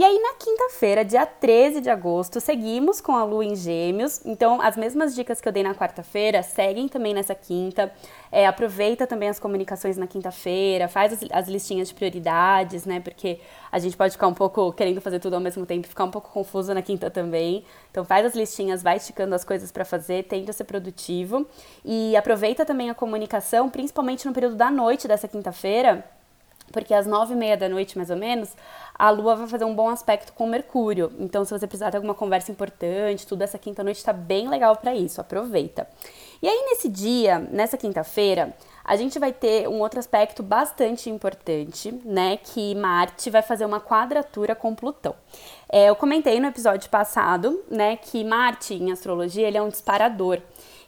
E 0.00 0.04
aí 0.04 0.16
na 0.20 0.34
quinta-feira, 0.34 1.04
dia 1.04 1.26
13 1.26 1.80
de 1.80 1.90
agosto, 1.90 2.40
seguimos 2.40 3.00
com 3.00 3.16
a 3.16 3.24
lua 3.24 3.44
em 3.44 3.56
Gêmeos. 3.56 4.24
Então 4.24 4.62
as 4.62 4.76
mesmas 4.76 5.12
dicas 5.12 5.40
que 5.40 5.48
eu 5.48 5.52
dei 5.52 5.64
na 5.64 5.74
quarta-feira 5.74 6.40
seguem 6.40 6.86
também 6.86 7.12
nessa 7.12 7.34
quinta. 7.34 7.92
É, 8.30 8.46
aproveita 8.46 9.08
também 9.08 9.28
as 9.28 9.40
comunicações 9.40 9.96
na 9.96 10.06
quinta-feira, 10.06 10.86
faz 10.86 11.14
as, 11.14 11.28
as, 11.32 11.48
listinhas 11.48 11.88
de 11.88 11.94
prioridades, 11.94 12.84
né? 12.84 13.00
Porque 13.00 13.40
a 13.72 13.80
gente 13.80 13.96
pode 13.96 14.12
ficar 14.12 14.28
um 14.28 14.34
pouco 14.34 14.72
querendo 14.72 15.00
fazer 15.00 15.18
tudo 15.18 15.34
ao 15.34 15.40
mesmo 15.40 15.66
tempo 15.66 15.88
ficar 15.88 16.04
um 16.04 16.12
pouco 16.12 16.30
confuso 16.30 16.72
na 16.72 16.80
quinta 16.80 17.10
também. 17.10 17.64
Então 17.90 18.04
faz 18.04 18.24
as 18.24 18.36
listinhas, 18.36 18.84
vai 18.84 18.98
esticando 18.98 19.34
as 19.34 19.44
coisas 19.44 19.72
para 19.72 19.84
fazer, 19.84 20.22
tenta 20.28 20.52
ser 20.52 20.62
produtivo 20.62 21.44
e 21.84 22.14
aproveita 22.14 22.64
também 22.64 22.88
a 22.88 22.94
comunicação, 22.94 23.68
principalmente 23.68 24.24
no 24.28 24.32
período 24.32 24.54
da 24.54 24.70
noite 24.70 25.08
dessa 25.08 25.26
quinta-feira, 25.26 26.04
porque 26.72 26.94
às 26.94 27.06
nove 27.06 27.34
e 27.34 27.36
meia 27.36 27.56
da 27.56 27.68
noite, 27.68 27.96
mais 27.96 28.10
ou 28.10 28.16
menos, 28.16 28.54
a 28.94 29.10
Lua 29.10 29.36
vai 29.36 29.46
fazer 29.46 29.64
um 29.64 29.74
bom 29.74 29.88
aspecto 29.88 30.32
com 30.32 30.46
Mercúrio. 30.46 31.12
Então, 31.18 31.44
se 31.44 31.50
você 31.50 31.66
precisar 31.66 31.90
de 31.90 31.96
alguma 31.96 32.14
conversa 32.14 32.50
importante, 32.50 33.26
tudo 33.26 33.42
essa 33.42 33.58
quinta 33.58 33.84
noite 33.84 33.98
está 33.98 34.12
bem 34.12 34.48
legal 34.48 34.76
para 34.76 34.94
isso. 34.94 35.20
Aproveita. 35.20 35.86
E 36.42 36.48
aí, 36.48 36.66
nesse 36.70 36.88
dia, 36.88 37.38
nessa 37.50 37.76
quinta-feira, 37.76 38.54
a 38.84 38.96
gente 38.96 39.18
vai 39.18 39.32
ter 39.32 39.68
um 39.68 39.80
outro 39.80 39.98
aspecto 39.98 40.42
bastante 40.42 41.10
importante, 41.10 41.92
né? 42.04 42.38
Que 42.38 42.74
Marte 42.74 43.28
vai 43.28 43.42
fazer 43.42 43.64
uma 43.64 43.80
quadratura 43.80 44.54
com 44.54 44.74
Plutão. 44.74 45.14
É, 45.68 45.88
eu 45.90 45.96
comentei 45.96 46.40
no 46.40 46.46
episódio 46.46 46.88
passado, 46.88 47.62
né, 47.70 47.96
que 47.96 48.24
Marte, 48.24 48.74
em 48.74 48.90
astrologia, 48.90 49.46
ele 49.46 49.58
é 49.58 49.62
um 49.62 49.68
disparador. 49.68 50.40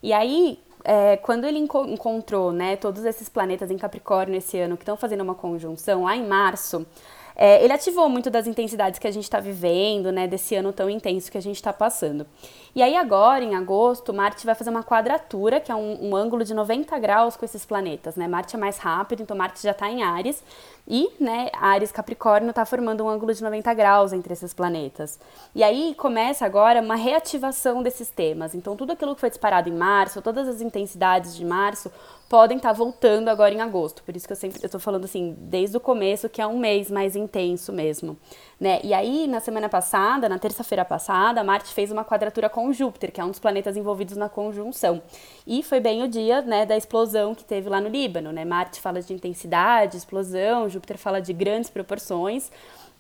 E 0.02 0.12
aí, 0.12 0.58
é, 0.92 1.16
quando 1.16 1.44
ele 1.44 1.56
enco 1.56 1.85
encontrou, 1.87 2.50
né, 2.50 2.75
todos 2.75 3.04
esses 3.04 3.28
planetas 3.28 3.70
em 3.70 3.78
Capricórnio 3.78 4.37
esse 4.37 4.59
ano 4.59 4.76
que 4.76 4.82
estão 4.82 4.97
fazendo 4.97 5.20
uma 5.20 5.37
conjunção 5.37 6.02
lá 6.02 6.16
em 6.16 6.26
março, 6.26 6.85
é, 7.34 7.62
ele 7.62 7.72
ativou 7.72 8.08
muito 8.08 8.30
das 8.30 8.46
intensidades 8.46 8.99
que 8.99 9.06
a 9.06 9.10
gente 9.10 9.25
está 9.25 9.40
vivendo, 9.40 10.12
né, 10.12 10.26
desse 10.26 10.54
ano 10.54 10.72
tão 10.72 10.90
intenso 10.90 11.30
que 11.30 11.38
a 11.38 11.42
gente 11.42 11.56
está 11.56 11.72
passando. 11.72 12.26
E 12.75 12.82
aí 12.82 12.96
agora, 12.96 13.42
em 13.42 13.54
agosto, 13.54 14.12
Marte 14.12 14.46
vai 14.46 14.54
fazer 14.54 14.70
uma 14.70 14.84
quadratura, 14.84 15.60
que 15.60 15.72
é 15.72 15.75
um, 15.75 16.10
um, 16.10 16.16
ângulo 16.16 16.44
de 16.44 16.54
90 16.54 16.99
graus 16.99 17.37
com 17.37 17.44
esses 17.44 17.64
planetas, 17.64 18.14
né? 18.16 18.28
Marte 18.28 18.54
é 18.54 18.58
mais 18.58 18.78
rápido, 18.78 19.22
então 19.22 19.37
Marte 19.37 19.62
já 19.62 19.72
está 19.72 19.90
em 19.90 20.02
Ares, 20.02 20.42
e, 20.87 21.08
né, 21.20 21.50
Ares 21.54 21.92
Capricórnio 21.92 22.50
está 22.50 22.64
formando 22.64 23.04
um 23.04 23.08
ângulo 23.08 23.32
de 23.32 23.42
90 23.42 23.72
graus 23.75 24.12
entre 24.12 24.32
esses 24.32 24.52
planetas. 24.52 25.18
E 25.54 25.62
aí 25.62 25.94
começa 25.96 26.44
agora 26.44 26.80
uma 26.80 26.96
reativação 26.96 27.82
desses 27.82 28.08
temas. 28.08 28.54
Então 28.54 28.76
tudo 28.76 28.92
aquilo 28.92 29.14
que 29.14 29.20
foi 29.20 29.30
disparado 29.30 29.68
em 29.68 29.72
março, 29.72 30.20
todas 30.22 30.49
as 30.49 30.60
intensidades 30.60 31.37
de 31.37 31.44
março, 31.44 31.90
podem 32.30 32.58
estar 32.58 32.68
tá 32.68 32.72
voltando 32.72 33.28
agora 33.28 33.52
em 33.52 33.60
agosto. 33.60 34.04
Por 34.04 34.14
isso 34.14 34.25
que 34.25 34.32
eu 34.32 34.37
sempre 34.37 34.64
estou 34.64 34.78
falando 34.78 35.04
assim, 35.04 35.37
desde 35.37 35.76
o 35.76 35.80
começo, 35.80 36.28
que 36.28 36.40
é 36.40 36.46
um 36.46 36.60
mês 36.60 36.88
mais 36.88 37.16
intenso 37.16 37.72
mesmo. 37.72 38.16
Né? 38.58 38.78
E 38.84 38.94
aí, 38.94 39.26
na 39.26 39.40
semana 39.40 39.68
passada, 39.68 40.28
na 40.28 40.38
terça-feira 40.38 40.84
passada, 40.84 41.42
Marte 41.42 41.75
fez 41.75 41.90
uma 41.90 42.04
quadratura 42.04 42.49
com 42.49 42.72
Júpiter, 42.72 43.10
que 43.10 43.20
é 43.20 43.25
um 43.25 43.30
dos 43.30 43.40
planetas 43.40 43.76
envolvidos 43.76 44.16
na 44.16 44.28
conjunção. 44.28 45.02
E 45.44 45.60
foi 45.64 45.80
bem 45.80 46.04
o 46.04 46.08
dia 46.08 46.40
né, 46.40 46.64
da 46.64 46.76
explosão 46.76 47.34
que 47.34 47.42
teve 47.42 47.68
lá 47.68 47.80
no 47.80 47.88
Líbano. 47.88 48.30
Né? 48.30 48.44
Marte 48.44 48.80
fala 48.80 49.02
de 49.02 49.12
intensidade, 49.12 49.96
explosão, 49.96 50.68
Júpiter 50.68 50.99
fala 50.99 51.20
de 51.20 51.32
grandes 51.32 51.68
proporções. 51.68 52.49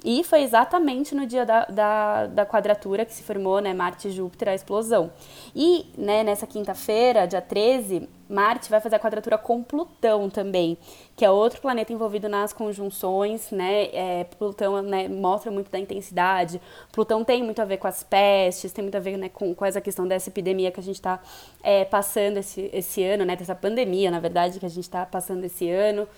E 0.04 0.24
foi 0.24 0.42
exatamente 0.42 1.14
no 1.14 1.26
dia 1.26 1.44
da, 1.44 1.64
da, 1.66 2.26
da, 2.26 2.46
quadratura 2.46 3.04
que 3.04 3.12
se 3.12 3.22
formou, 3.22 3.60
né, 3.60 3.74
Marte 3.74 4.08
e 4.08 4.10
Júpiter, 4.10 4.48
a 4.48 4.54
explosão. 4.54 5.12
E, 5.54 5.86
né, 5.96 6.22
nessa 6.22 6.46
quinta-feira, 6.46 7.26
dia 7.26 7.42
13, 7.42 8.08
Marte 8.28 8.70
vai 8.70 8.80
fazer 8.80 8.96
a 8.96 8.98
quadratura 8.98 9.36
com 9.36 9.62
Plutão 9.62 10.30
também, 10.30 10.78
que 11.16 11.24
é 11.24 11.30
outro 11.30 11.60
planeta 11.60 11.92
envolvido 11.92 12.28
nas 12.28 12.52
conjunções, 12.52 13.50
né, 13.50 13.88
é, 13.92 14.24
Plutão 14.38 14.80
né, 14.80 15.08
mostra 15.08 15.50
muito 15.50 15.70
da 15.70 15.78
intensidade, 15.78 16.60
Plutão 16.92 17.24
tem 17.24 17.42
muito 17.42 17.60
a 17.60 17.64
ver 17.64 17.76
com 17.76 17.88
as 17.88 18.02
pestes, 18.02 18.72
tem 18.72 18.82
muito 18.82 18.96
a 18.96 19.00
ver 19.00 19.18
né, 19.18 19.28
com, 19.28 19.54
com 19.54 19.64
essa 19.66 19.80
questão 19.80 20.06
dessa 20.06 20.30
epidemia 20.30 20.70
que 20.70 20.80
a 20.80 20.82
gente 20.82 20.96
está 20.96 21.20
é, 21.62 21.84
passando 21.84 22.38
esse, 22.38 22.70
esse 22.72 23.02
ano, 23.02 23.24
né, 23.24 23.36
dessa 23.36 23.54
pandemia, 23.54 24.10
na 24.10 24.20
verdade, 24.20 24.60
que 24.60 24.66
a 24.66 24.70
gente 24.70 24.84
está 24.84 25.04
passando 25.04 25.44
esse 25.44 25.68
ano, 25.68 26.08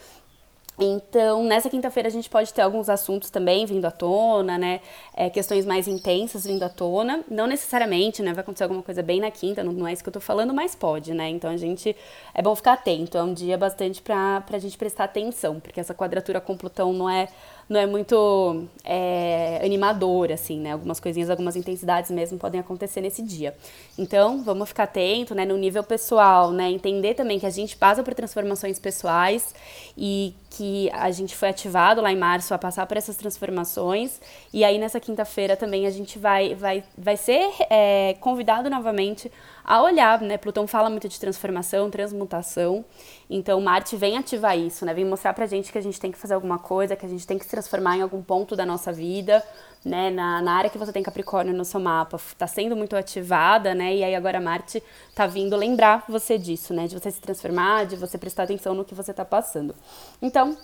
Então, 0.78 1.44
nessa 1.44 1.68
quinta-feira 1.68 2.08
a 2.08 2.12
gente 2.12 2.30
pode 2.30 2.52
ter 2.52 2.62
alguns 2.62 2.88
assuntos 2.88 3.28
também 3.28 3.66
vindo 3.66 3.84
à 3.84 3.90
tona, 3.90 4.56
né? 4.56 4.80
É, 5.14 5.28
questões 5.28 5.66
mais 5.66 5.86
intensas 5.86 6.46
vindo 6.46 6.62
à 6.62 6.68
tona. 6.68 7.22
Não 7.30 7.46
necessariamente, 7.46 8.22
né? 8.22 8.32
Vai 8.32 8.40
acontecer 8.40 8.64
alguma 8.64 8.82
coisa 8.82 9.02
bem 9.02 9.20
na 9.20 9.30
quinta, 9.30 9.62
não, 9.62 9.72
não 9.72 9.86
é 9.86 9.92
isso 9.92 10.02
que 10.02 10.08
eu 10.08 10.12
tô 10.12 10.20
falando, 10.20 10.54
mas 10.54 10.74
pode, 10.74 11.12
né? 11.12 11.28
Então 11.28 11.50
a 11.50 11.56
gente. 11.56 11.94
É 12.34 12.42
bom 12.42 12.54
ficar 12.56 12.72
atento. 12.72 13.18
É 13.18 13.22
um 13.22 13.34
dia 13.34 13.58
bastante 13.58 14.00
pra, 14.00 14.40
pra 14.40 14.58
gente 14.58 14.76
prestar 14.78 15.04
atenção, 15.04 15.60
porque 15.60 15.78
essa 15.78 15.94
quadratura 15.94 16.40
com 16.40 16.56
Plutão 16.56 16.92
não 16.92 17.08
é 17.08 17.28
não 17.72 17.80
é 17.80 17.86
muito 17.86 18.66
é, 18.84 19.58
animador, 19.64 20.30
assim, 20.30 20.60
né? 20.60 20.72
Algumas 20.72 21.00
coisinhas, 21.00 21.30
algumas 21.30 21.56
intensidades 21.56 22.10
mesmo 22.10 22.38
podem 22.38 22.60
acontecer 22.60 23.00
nesse 23.00 23.22
dia. 23.22 23.56
Então, 23.98 24.42
vamos 24.42 24.68
ficar 24.68 24.82
atento, 24.82 25.34
né? 25.34 25.46
No 25.46 25.56
nível 25.56 25.82
pessoal, 25.82 26.50
né? 26.50 26.70
Entender 26.70 27.14
também 27.14 27.40
que 27.40 27.46
a 27.46 27.50
gente 27.50 27.74
passa 27.74 28.02
por 28.02 28.12
transformações 28.12 28.78
pessoais 28.78 29.54
e 29.96 30.34
que 30.50 30.90
a 30.92 31.10
gente 31.10 31.34
foi 31.34 31.48
ativado 31.48 32.02
lá 32.02 32.12
em 32.12 32.18
março 32.18 32.52
a 32.52 32.58
passar 32.58 32.86
por 32.86 32.98
essas 32.98 33.16
transformações. 33.16 34.20
E 34.52 34.64
aí, 34.64 34.76
nessa 34.76 35.00
quinta-feira 35.00 35.56
também 35.56 35.86
a 35.86 35.90
gente 35.90 36.18
vai, 36.18 36.54
vai, 36.54 36.84
vai 36.96 37.16
ser 37.16 37.48
é, 37.70 38.14
convidado 38.20 38.68
novamente 38.68 39.32
a 39.64 39.82
olhar, 39.82 40.20
né? 40.20 40.36
Plutão 40.36 40.66
fala 40.66 40.90
muito 40.90 41.08
de 41.08 41.18
transformação, 41.18 41.90
transmutação. 41.90 42.84
Então, 43.30 43.60
Marte 43.60 43.96
vem 43.96 44.16
ativar 44.16 44.58
isso, 44.58 44.84
né? 44.84 44.92
Vem 44.92 45.04
mostrar 45.04 45.32
pra 45.34 45.46
gente 45.46 45.70
que 45.70 45.78
a 45.78 45.80
gente 45.80 46.00
tem 46.00 46.10
que 46.10 46.18
fazer 46.18 46.34
alguma 46.34 46.58
coisa, 46.58 46.96
que 46.96 47.06
a 47.06 47.08
gente 47.08 47.26
tem 47.26 47.38
que 47.38 47.44
se 47.44 47.50
transformar 47.50 47.96
em 47.96 48.02
algum 48.02 48.22
ponto 48.22 48.56
da 48.56 48.66
nossa 48.66 48.92
vida, 48.92 49.42
né? 49.84 50.10
Na, 50.10 50.42
na 50.42 50.52
área 50.52 50.70
que 50.70 50.78
você 50.78 50.92
tem 50.92 51.02
Capricórnio 51.02 51.54
no 51.54 51.64
seu 51.64 51.80
mapa, 51.80 52.20
tá 52.36 52.46
sendo 52.46 52.76
muito 52.76 52.96
ativada, 52.96 53.74
né? 53.74 53.94
E 53.94 54.04
aí 54.04 54.14
agora 54.14 54.40
Marte 54.40 54.82
tá 55.14 55.26
vindo 55.26 55.56
lembrar 55.56 56.04
você 56.08 56.36
disso, 56.38 56.74
né? 56.74 56.86
De 56.86 56.98
você 56.98 57.10
se 57.10 57.20
transformar, 57.20 57.86
de 57.86 57.96
você 57.96 58.18
prestar 58.18 58.44
atenção 58.44 58.74
no 58.74 58.84
que 58.84 58.94
você 58.94 59.14
tá 59.14 59.24
passando. 59.24 59.74
Então, 60.20 60.56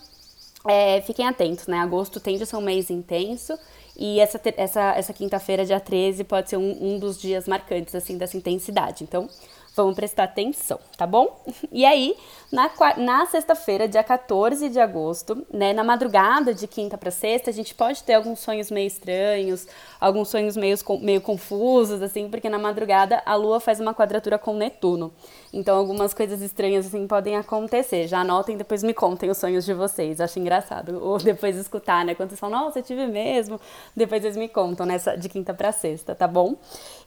é, 0.66 1.00
fiquem 1.02 1.26
atentos, 1.26 1.66
né? 1.66 1.78
Agosto 1.78 2.18
tende 2.20 2.42
a 2.42 2.46
ser 2.46 2.56
um 2.56 2.60
mês 2.60 2.90
intenso 2.90 3.58
e 3.98 4.20
essa, 4.20 4.40
essa, 4.56 4.92
essa 4.92 5.12
quinta-feira, 5.12 5.64
dia 5.64 5.80
13, 5.80 6.22
pode 6.22 6.50
ser 6.50 6.56
um, 6.56 6.94
um 6.94 6.98
dos 6.98 7.20
dias 7.20 7.48
marcantes, 7.48 7.94
assim, 7.94 8.16
dessa 8.16 8.36
intensidade. 8.36 9.02
Então, 9.02 9.28
vamos 9.74 9.94
prestar 9.94 10.24
atenção, 10.24 10.78
tá 10.96 11.06
bom? 11.06 11.44
E 11.70 11.84
aí, 11.84 12.16
na, 12.50 12.70
na 12.96 13.26
sexta-feira, 13.26 13.86
dia 13.86 14.02
14 14.02 14.68
de 14.68 14.80
agosto, 14.80 15.46
né, 15.52 15.72
na 15.72 15.84
madrugada 15.84 16.54
de 16.54 16.66
quinta 16.66 16.96
para 16.96 17.10
sexta, 17.10 17.50
a 17.50 17.52
gente 17.52 17.74
pode 17.74 18.02
ter 18.02 18.14
alguns 18.14 18.40
sonhos 18.40 18.70
meio 18.70 18.86
estranhos, 18.86 19.66
alguns 20.00 20.28
sonhos 20.28 20.56
meio, 20.56 20.76
meio 21.00 21.20
confusos, 21.20 22.02
assim, 22.02 22.28
porque 22.28 22.48
na 22.48 22.58
madrugada 22.58 23.22
a 23.24 23.34
Lua 23.34 23.60
faz 23.60 23.80
uma 23.80 23.94
quadratura 23.94 24.38
com 24.38 24.54
Netuno. 24.54 25.12
Então, 25.52 25.76
algumas 25.76 26.12
coisas 26.12 26.40
estranhas, 26.42 26.86
assim, 26.86 27.06
podem 27.06 27.36
acontecer. 27.36 28.06
Já 28.06 28.20
anotem, 28.20 28.56
depois 28.56 28.82
me 28.82 28.92
contem 28.92 29.30
os 29.30 29.38
sonhos 29.38 29.64
de 29.64 29.74
vocês. 29.74 30.20
Acho 30.20 30.38
engraçado. 30.38 30.98
Ou 31.02 31.18
depois 31.18 31.56
escutar, 31.56 32.04
né? 32.04 32.14
Quando 32.14 32.30
vocês 32.30 32.40
falam, 32.40 32.64
nossa, 32.64 32.78
eu 32.78 32.82
tive 32.82 33.06
mesmo. 33.06 33.60
Depois 33.96 34.24
eles 34.24 34.36
me 34.36 34.48
contam 34.48 34.84
nessa 34.86 35.16
de 35.16 35.28
quinta 35.28 35.54
para 35.54 35.72
sexta, 35.72 36.14
tá 36.14 36.26
bom? 36.26 36.56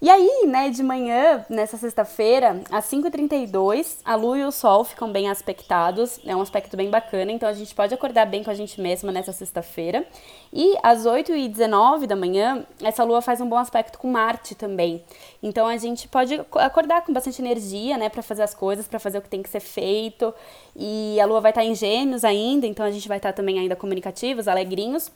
E 0.01 0.09
aí, 0.09 0.47
né, 0.47 0.69
de 0.69 0.83
manhã, 0.83 1.45
nessa 1.49 1.77
sexta-feira, 1.77 2.61
às 2.71 2.85
5h32, 2.85 3.97
a 4.03 4.15
Lua 4.15 4.37
e 4.37 4.43
o 4.43 4.51
Sol 4.51 4.83
ficam 4.83 5.11
bem 5.11 5.29
aspectados, 5.29 6.19
é 6.25 6.35
um 6.35 6.41
aspecto 6.41 6.75
bem 6.75 6.89
bacana, 6.89 7.31
então 7.31 7.47
a 7.47 7.53
gente 7.53 7.73
pode 7.75 7.93
acordar 7.93 8.25
bem 8.25 8.43
com 8.43 8.49
a 8.49 8.53
gente 8.53 8.81
mesma 8.81 9.11
nessa 9.11 9.31
sexta-feira. 9.31 10.05
E 10.51 10.75
às 10.83 11.05
8h19 11.05 12.07
da 12.07 12.15
manhã, 12.15 12.65
essa 12.81 13.03
lua 13.03 13.21
faz 13.21 13.39
um 13.39 13.47
bom 13.47 13.57
aspecto 13.57 13.97
com 13.97 14.11
Marte 14.11 14.55
também. 14.55 15.03
Então 15.43 15.65
a 15.65 15.75
gente 15.77 16.07
pode 16.07 16.39
acordar 16.55 17.03
com 17.03 17.11
bastante 17.11 17.41
energia, 17.41 17.97
né, 17.97 18.09
para 18.09 18.21
fazer 18.21 18.43
as 18.43 18.53
coisas, 18.53 18.87
para 18.87 18.99
fazer 18.99 19.17
o 19.17 19.21
que 19.21 19.29
tem 19.29 19.41
que 19.41 19.49
ser 19.49 19.59
feito. 19.59 20.33
E 20.75 21.19
a 21.19 21.25
lua 21.25 21.41
vai 21.41 21.51
estar 21.51 21.63
em 21.63 21.73
Gêmeos 21.73 22.23
ainda, 22.23 22.67
então 22.67 22.85
a 22.85 22.91
gente 22.91 23.07
vai 23.07 23.17
estar 23.17 23.33
também 23.33 23.57
ainda 23.57 23.75
comunicativos, 23.75 24.47
alegrinhos. 24.47 25.11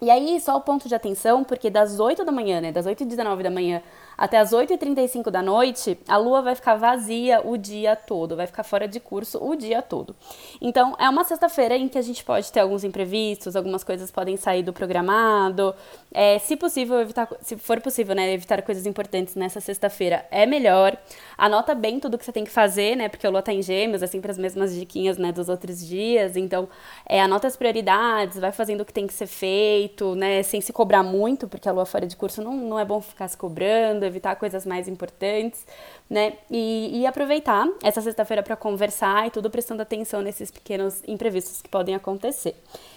E 0.00 0.10
aí, 0.10 0.40
só 0.40 0.56
o 0.56 0.60
ponto 0.60 0.88
de 0.88 0.94
atenção, 0.96 1.44
porque 1.44 1.70
das 1.70 2.00
8 2.00 2.24
da 2.24 2.32
manhã, 2.32 2.60
né, 2.60 2.72
das 2.72 2.86
8 2.86 3.04
e 3.04 3.06
19 3.06 3.44
da 3.44 3.50
manhã 3.50 3.80
até 4.16 4.38
as 4.38 4.52
8h35 4.52 5.30
da 5.30 5.42
noite, 5.42 5.98
a 6.06 6.16
lua 6.16 6.42
vai 6.42 6.54
ficar 6.54 6.76
vazia 6.76 7.40
o 7.44 7.56
dia 7.56 7.96
todo, 7.96 8.36
vai 8.36 8.46
ficar 8.46 8.62
fora 8.62 8.86
de 8.86 9.00
curso 9.00 9.38
o 9.42 9.56
dia 9.56 9.80
todo. 9.82 10.14
Então, 10.60 10.94
é 10.98 11.08
uma 11.08 11.24
sexta-feira 11.24 11.76
em 11.76 11.88
que 11.88 11.98
a 11.98 12.02
gente 12.02 12.22
pode 12.24 12.50
ter 12.52 12.60
alguns 12.60 12.84
imprevistos, 12.84 13.56
algumas 13.56 13.82
coisas 13.82 14.10
podem 14.10 14.36
sair 14.36 14.62
do 14.62 14.72
programado. 14.72 15.74
É, 16.12 16.38
se 16.38 16.56
possível, 16.56 17.00
evitar, 17.00 17.28
se 17.40 17.56
for 17.56 17.80
possível, 17.80 18.14
né, 18.14 18.32
evitar 18.32 18.60
coisas 18.62 18.86
importantes 18.86 19.34
nessa 19.34 19.60
sexta-feira 19.60 20.26
é 20.30 20.46
melhor. 20.46 20.96
Anota 21.36 21.74
bem 21.74 21.98
tudo 21.98 22.18
que 22.18 22.24
você 22.24 22.32
tem 22.32 22.44
que 22.44 22.50
fazer, 22.50 22.96
né, 22.96 23.08
porque 23.08 23.26
a 23.26 23.30
lua 23.30 23.42
tá 23.42 23.52
em 23.52 23.62
gêmeos, 23.62 24.02
é 24.02 24.06
sempre 24.06 24.30
as 24.30 24.38
mesmas 24.38 24.74
diquinhas, 24.74 25.16
né, 25.18 25.32
dos 25.32 25.48
outros 25.48 25.84
dias. 25.84 26.36
Então, 26.36 26.68
é, 27.06 27.20
anota 27.20 27.46
as 27.46 27.56
prioridades, 27.56 28.38
vai 28.38 28.52
fazendo 28.52 28.82
o 28.82 28.84
que 28.84 28.92
tem 28.92 29.06
que 29.06 29.14
ser 29.14 29.26
feito, 29.26 30.14
né, 30.14 30.42
sem 30.42 30.60
se 30.60 30.72
cobrar 30.72 31.02
muito, 31.02 31.48
porque 31.48 31.68
a 31.68 31.72
lua 31.72 31.86
fora 31.86 32.06
de 32.06 32.16
curso 32.16 32.42
não, 32.42 32.54
não 32.56 32.78
é 32.78 32.84
bom 32.84 33.00
ficar 33.00 33.28
se 33.28 33.36
cobrando 33.36 34.01
evitar 34.04 34.36
coisas 34.36 34.66
mais 34.66 34.88
importantes, 34.88 35.66
né? 36.08 36.34
E, 36.50 37.00
e 37.00 37.06
aproveitar 37.06 37.68
essa 37.82 38.00
sexta-feira 38.00 38.42
para 38.42 38.56
conversar 38.56 39.26
e 39.26 39.30
tudo 39.30 39.50
prestando 39.50 39.82
atenção 39.82 40.22
nesses 40.22 40.50
pequenos 40.50 41.02
imprevistos 41.06 41.62
que 41.62 41.68
podem 41.68 41.94
acontecer. 41.94 42.54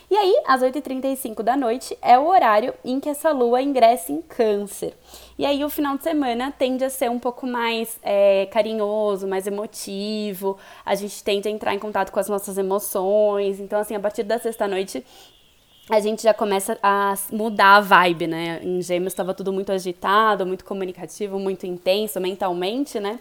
E 0.10 0.16
aí, 0.16 0.44
às 0.46 0.62
8h35 0.62 1.42
da 1.42 1.58
noite, 1.58 1.98
é 2.02 2.18
o 2.18 2.28
horário 2.28 2.74
em 2.84 3.00
que 3.00 3.10
essa 3.10 3.32
lua 3.32 3.62
ingressa 3.62 4.12
em 4.12 4.22
câncer. 4.22 4.94
E 5.38 5.46
aí, 5.46 5.64
o 5.64 5.70
final 5.70 5.98
de 5.98 6.04
semana 6.04 6.52
tende 6.52 6.84
a 6.84 6.90
ser 6.90 7.10
um 7.10 7.18
pouco 7.18 7.48
mais 7.48 7.98
é, 8.04 8.46
carinhoso, 8.52 9.28
mais 9.28 9.48
emotivo. 9.48 10.58
A 10.86 10.94
gente 10.94 11.24
tende 11.24 11.48
a 11.48 11.52
entrar 11.52 11.74
em 11.74 11.80
contato 11.80 12.12
com 12.12 12.20
as 12.20 12.30
nossas 12.30 12.58
emoções. 12.58 13.60
Então, 13.60 13.80
assim, 13.80 13.96
a 13.96 14.00
partir 14.00 14.24
da 14.24 14.38
sexta-noite, 14.38 15.04
a 15.90 16.00
gente 16.00 16.24
já 16.24 16.34
começa 16.34 16.78
a 16.82 17.14
mudar 17.32 17.76
a 17.76 17.82
vibe, 17.82 18.28
né? 18.28 18.60
Em 18.64 18.82
Gêmeos 18.82 19.14
estava 19.14 19.34
tudo 19.34 19.54
muito 19.54 19.72
agitado, 19.72 20.46
muito 20.46 20.66
comunicativo, 20.66 21.40
muito 21.40 21.66
intenso 21.66 22.20
mentalmente, 22.20 23.00
né? 23.00 23.20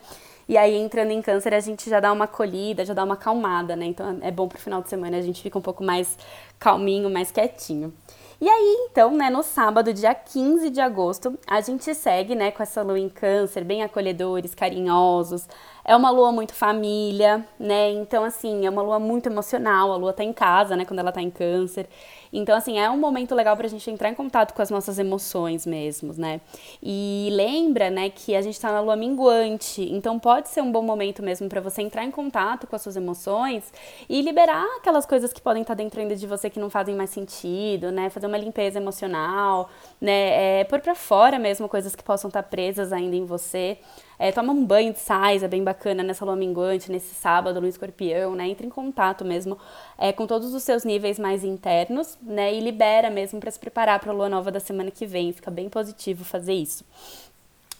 E 0.48 0.56
aí, 0.58 0.76
entrando 0.76 1.10
em 1.10 1.22
câncer, 1.22 1.54
a 1.54 1.60
gente 1.60 1.88
já 1.88 2.00
dá 2.00 2.12
uma 2.12 2.26
acolhida, 2.26 2.84
já 2.84 2.92
dá 2.92 3.02
uma 3.04 3.14
acalmada, 3.14 3.74
né? 3.74 3.86
Então, 3.86 4.18
é 4.20 4.30
bom 4.30 4.46
pro 4.46 4.58
final 4.58 4.82
de 4.82 4.88
semana 4.90 5.16
a 5.16 5.22
gente 5.22 5.42
fica 5.42 5.58
um 5.58 5.62
pouco 5.62 5.82
mais 5.82 6.18
calminho, 6.58 7.08
mais 7.10 7.30
quietinho. 7.30 7.92
E 8.40 8.48
aí, 8.48 8.88
então, 8.90 9.14
né, 9.14 9.30
no 9.30 9.42
sábado, 9.42 9.92
dia 9.92 10.14
15 10.14 10.68
de 10.68 10.80
agosto, 10.80 11.38
a 11.46 11.60
gente 11.60 11.94
segue, 11.94 12.34
né, 12.34 12.50
com 12.50 12.62
essa 12.62 12.82
lua 12.82 12.98
em 12.98 13.08
câncer, 13.08 13.64
bem 13.64 13.82
acolhedores, 13.82 14.54
carinhosos. 14.54 15.48
É 15.84 15.94
uma 15.94 16.10
lua 16.10 16.32
muito 16.32 16.54
família, 16.54 17.46
né? 17.58 17.90
Então, 17.90 18.24
assim, 18.24 18.64
é 18.64 18.70
uma 18.70 18.80
lua 18.80 18.98
muito 18.98 19.28
emocional. 19.28 19.92
A 19.92 19.96
lua 19.96 20.14
tá 20.14 20.24
em 20.24 20.32
casa, 20.32 20.74
né, 20.74 20.84
quando 20.86 21.00
ela 21.00 21.12
tá 21.12 21.20
em 21.20 21.30
câncer. 21.30 21.86
Então, 22.32 22.56
assim, 22.56 22.80
é 22.80 22.90
um 22.90 22.96
momento 22.96 23.34
legal 23.34 23.56
pra 23.56 23.68
gente 23.68 23.88
entrar 23.90 24.08
em 24.08 24.14
contato 24.14 24.54
com 24.54 24.62
as 24.62 24.70
nossas 24.70 24.98
emoções 24.98 25.64
mesmo, 25.66 26.12
né? 26.16 26.40
E 26.82 27.28
lembra, 27.30 27.90
né, 27.90 28.10
que 28.10 28.34
a 28.34 28.42
gente 28.42 28.58
tá 28.58 28.72
na 28.72 28.80
lua 28.80 28.96
minguante, 28.96 29.82
então 29.92 30.18
pode 30.18 30.48
ser 30.48 30.60
um 30.62 30.72
bom 30.72 30.82
momento 30.82 31.22
mesmo 31.22 31.48
para 31.48 31.60
você 31.60 31.82
entrar 31.82 32.02
em 32.02 32.10
contato 32.10 32.66
com 32.66 32.74
as 32.74 32.82
suas 32.82 32.96
emoções 32.96 33.72
e 34.08 34.20
liberar 34.22 34.64
aquelas 34.78 35.06
coisas 35.06 35.32
que 35.32 35.40
podem 35.40 35.62
estar 35.62 35.76
tá 35.76 35.82
dentro 35.82 36.00
ainda 36.00 36.16
de 36.16 36.26
você 36.26 36.50
que 36.50 36.58
não 36.58 36.70
fazem 36.70 36.96
mais 36.96 37.10
sentido, 37.10 37.92
né? 37.92 38.10
Fazer 38.10 38.26
uma 38.26 38.38
limpeza 38.38 38.78
emocional, 38.78 39.68
né? 40.00 40.60
É, 40.60 40.64
pôr 40.64 40.80
pra 40.80 40.94
fora 40.94 41.38
mesmo 41.38 41.68
coisas 41.68 41.94
que 41.94 42.02
possam 42.02 42.28
estar 42.28 42.42
tá 42.42 42.48
presas 42.48 42.92
ainda 42.92 43.14
em 43.14 43.24
você. 43.24 43.78
É, 44.18 44.30
toma 44.32 44.52
um 44.52 44.64
banho 44.64 44.92
de 44.92 45.00
sais, 45.00 45.42
é 45.42 45.48
bem 45.48 45.62
bacana 45.62 46.02
nessa 46.02 46.24
lua 46.24 46.36
minguante, 46.36 46.90
nesse 46.90 47.14
sábado 47.14 47.60
no 47.60 47.66
escorpião, 47.66 48.34
né? 48.34 48.48
Entra 48.48 48.66
em 48.66 48.70
contato 48.70 49.24
mesmo 49.24 49.58
é, 49.98 50.12
com 50.12 50.26
todos 50.26 50.54
os 50.54 50.62
seus 50.62 50.84
níveis 50.84 51.18
mais 51.18 51.44
internos, 51.44 52.16
né? 52.22 52.54
E 52.54 52.60
libera 52.60 53.10
mesmo 53.10 53.40
para 53.40 53.50
se 53.50 53.58
preparar 53.58 53.98
para 54.00 54.12
a 54.12 54.14
lua 54.14 54.28
nova 54.28 54.50
da 54.50 54.60
semana 54.60 54.90
que 54.90 55.06
vem. 55.06 55.32
Fica 55.32 55.50
bem 55.50 55.68
positivo 55.68 56.24
fazer 56.24 56.54
isso. 56.54 56.84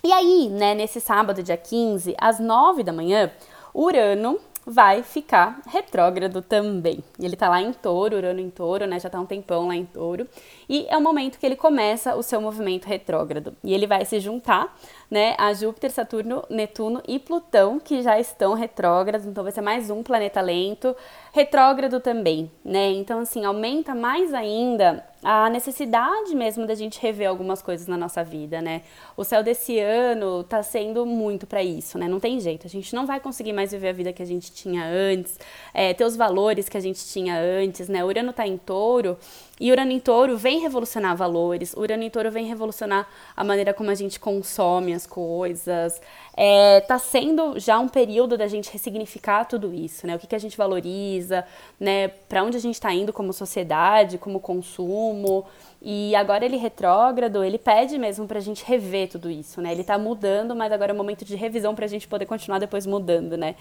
E 0.03 0.13
aí, 0.13 0.49
né, 0.51 0.75
nesse 0.75 1.01
sábado, 1.01 1.43
dia 1.43 1.57
15, 1.57 2.15
às 2.19 2.39
9 2.39 2.83
da 2.83 2.93
manhã, 2.93 3.31
Urano 3.73 4.39
vai 4.67 5.03
ficar 5.03 5.61
retrógrado 5.67 6.41
também. 6.41 7.03
Ele 7.21 7.37
tá 7.37 7.49
lá 7.49 7.61
em 7.61 7.73
touro, 7.73 8.17
Urano 8.17 8.41
em 8.41 8.51
touro, 8.51 8.87
né? 8.87 8.99
Já 8.99 9.11
tá 9.11 9.21
um 9.21 9.27
tempão 9.27 9.69
lá 9.69 9.77
em 9.77 9.85
touro. 9.85 10.27
E 10.69 10.87
é 10.89 10.97
o 10.97 11.03
momento 11.03 11.39
que 11.39 11.45
ele 11.45 11.57
começa 11.57 12.15
o 12.17 12.23
seu 12.23 12.41
movimento 12.41 12.87
retrógrado. 12.87 13.55
E 13.63 13.75
ele 13.75 13.87
vai 13.87 14.05
se 14.05 14.21
juntar 14.21 14.75
né, 15.15 15.37
a 15.39 15.53
Júpiter, 15.53 15.93
Saturno, 15.93 16.43
Netuno 16.51 17.01
e 17.07 17.21
Plutão, 17.21 17.79
que 17.79 18.03
já 18.03 18.19
estão 18.19 18.53
retrógrados, 18.53 19.25
então 19.25 19.45
vai 19.45 19.53
ser 19.53 19.61
mais 19.61 19.89
um 19.89 20.03
planeta 20.03 20.41
lento, 20.41 20.93
retrógrado 21.33 22.01
também, 22.01 22.51
né? 22.65 22.91
Então, 22.91 23.21
assim, 23.21 23.45
aumenta 23.45 23.95
mais 23.95 24.35
ainda 24.35 25.07
a 25.23 25.49
necessidade 25.49 26.35
mesmo 26.35 26.67
da 26.67 26.75
gente 26.75 27.01
rever 27.01 27.29
algumas 27.29 27.63
coisas 27.63 27.87
na 27.87 27.97
nossa 27.97 28.25
vida, 28.25 28.61
né? 28.61 28.83
O 29.17 29.23
céu 29.23 29.41
desse 29.41 29.79
ano 29.79 30.43
tá 30.43 30.65
sendo 30.65 31.07
muito 31.07 31.47
para 31.47 31.63
isso, 31.63 31.97
né? 31.97 32.09
Não 32.09 32.19
tem 32.19 32.41
jeito, 32.41 32.67
a 32.67 32.71
gente 32.71 32.93
não 32.93 33.07
vai 33.07 33.21
conseguir 33.21 33.53
mais 33.53 33.71
viver 33.71 33.91
a 33.91 33.93
vida 33.93 34.13
que 34.13 34.23
a 34.23 34.27
gente 34.27 34.53
tinha 34.53 34.85
antes, 34.85 35.39
é, 35.73 35.95
ter 35.95 36.05
os 36.05 36.17
valores 36.17 36.69
que 36.69 36.77
a 36.77 36.81
gente 36.81 37.07
tinha 37.07 37.39
antes, 37.39 37.89
né? 37.89 38.05
O 38.05 38.09
Urano 38.09 38.33
tá 38.33 38.45
em 38.49 38.59
touro 38.59 39.17
e 39.61 39.71
Urano 39.71 39.93
em 39.93 40.01
touro 40.01 40.37
vem 40.37 40.59
revolucionar 40.59 41.17
valores, 41.17 41.75
Urano 41.75 42.03
em 42.03 42.11
touro 42.11 42.29
vem 42.29 42.45
revolucionar 42.45 43.07
a 43.37 43.45
maneira 43.45 43.73
como 43.73 43.89
a 43.89 43.95
gente 43.95 44.19
consome 44.19 44.93
as 44.93 45.07
coisas. 45.07 46.01
É, 46.37 46.81
tá 46.81 46.99
sendo 46.99 47.59
já 47.61 47.79
um 47.79 47.87
período 47.87 48.37
da 48.37 48.49
gente 48.49 48.73
ressignificar 48.73 49.45
tudo 49.45 49.73
isso, 49.73 50.09
né? 50.09 50.17
O 50.17 50.19
que, 50.19 50.27
que 50.27 50.35
a 50.35 50.41
gente 50.41 50.57
valoriza, 50.57 51.45
né? 51.79 52.09
Para 52.09 52.43
onde 52.43 52.57
a 52.57 52.61
gente 52.61 52.75
está 52.75 52.93
indo 52.93 53.13
como 53.13 53.33
sociedade, 53.33 54.19
como 54.19 54.41
consumo. 54.41 55.47
E 55.81 56.17
agora 56.17 56.45
ele 56.45 56.57
retrógrado, 56.57 57.45
ele 57.45 57.59
pede 57.59 57.97
mesmo 57.97 58.27
pra 58.27 58.41
gente 58.41 58.65
rever 58.65 59.09
tudo 59.09 59.31
isso, 59.31 59.61
né? 59.61 59.71
Ele 59.71 59.85
tá 59.85 59.97
mudando, 59.97 60.57
mas 60.57 60.73
agora 60.73 60.91
é 60.91 60.95
o 60.95 60.97
momento 60.97 61.25
de 61.25 61.37
revisão 61.37 61.77
pra 61.77 61.87
gente 61.87 62.09
poder 62.09 62.27
continuar 62.27 62.59
depois 62.59 62.87
mudando, 62.87 63.37
né? 63.37 63.55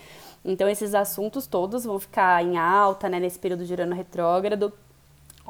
Então 0.44 0.68
esses 0.68 0.96
assuntos 0.96 1.46
todos 1.46 1.84
vão 1.84 2.00
ficar 2.00 2.44
em 2.44 2.58
alta, 2.58 3.08
né, 3.08 3.20
nesse 3.20 3.38
período 3.38 3.66
de 3.66 3.74
Urano 3.74 3.96
retrógrado. 3.96 4.74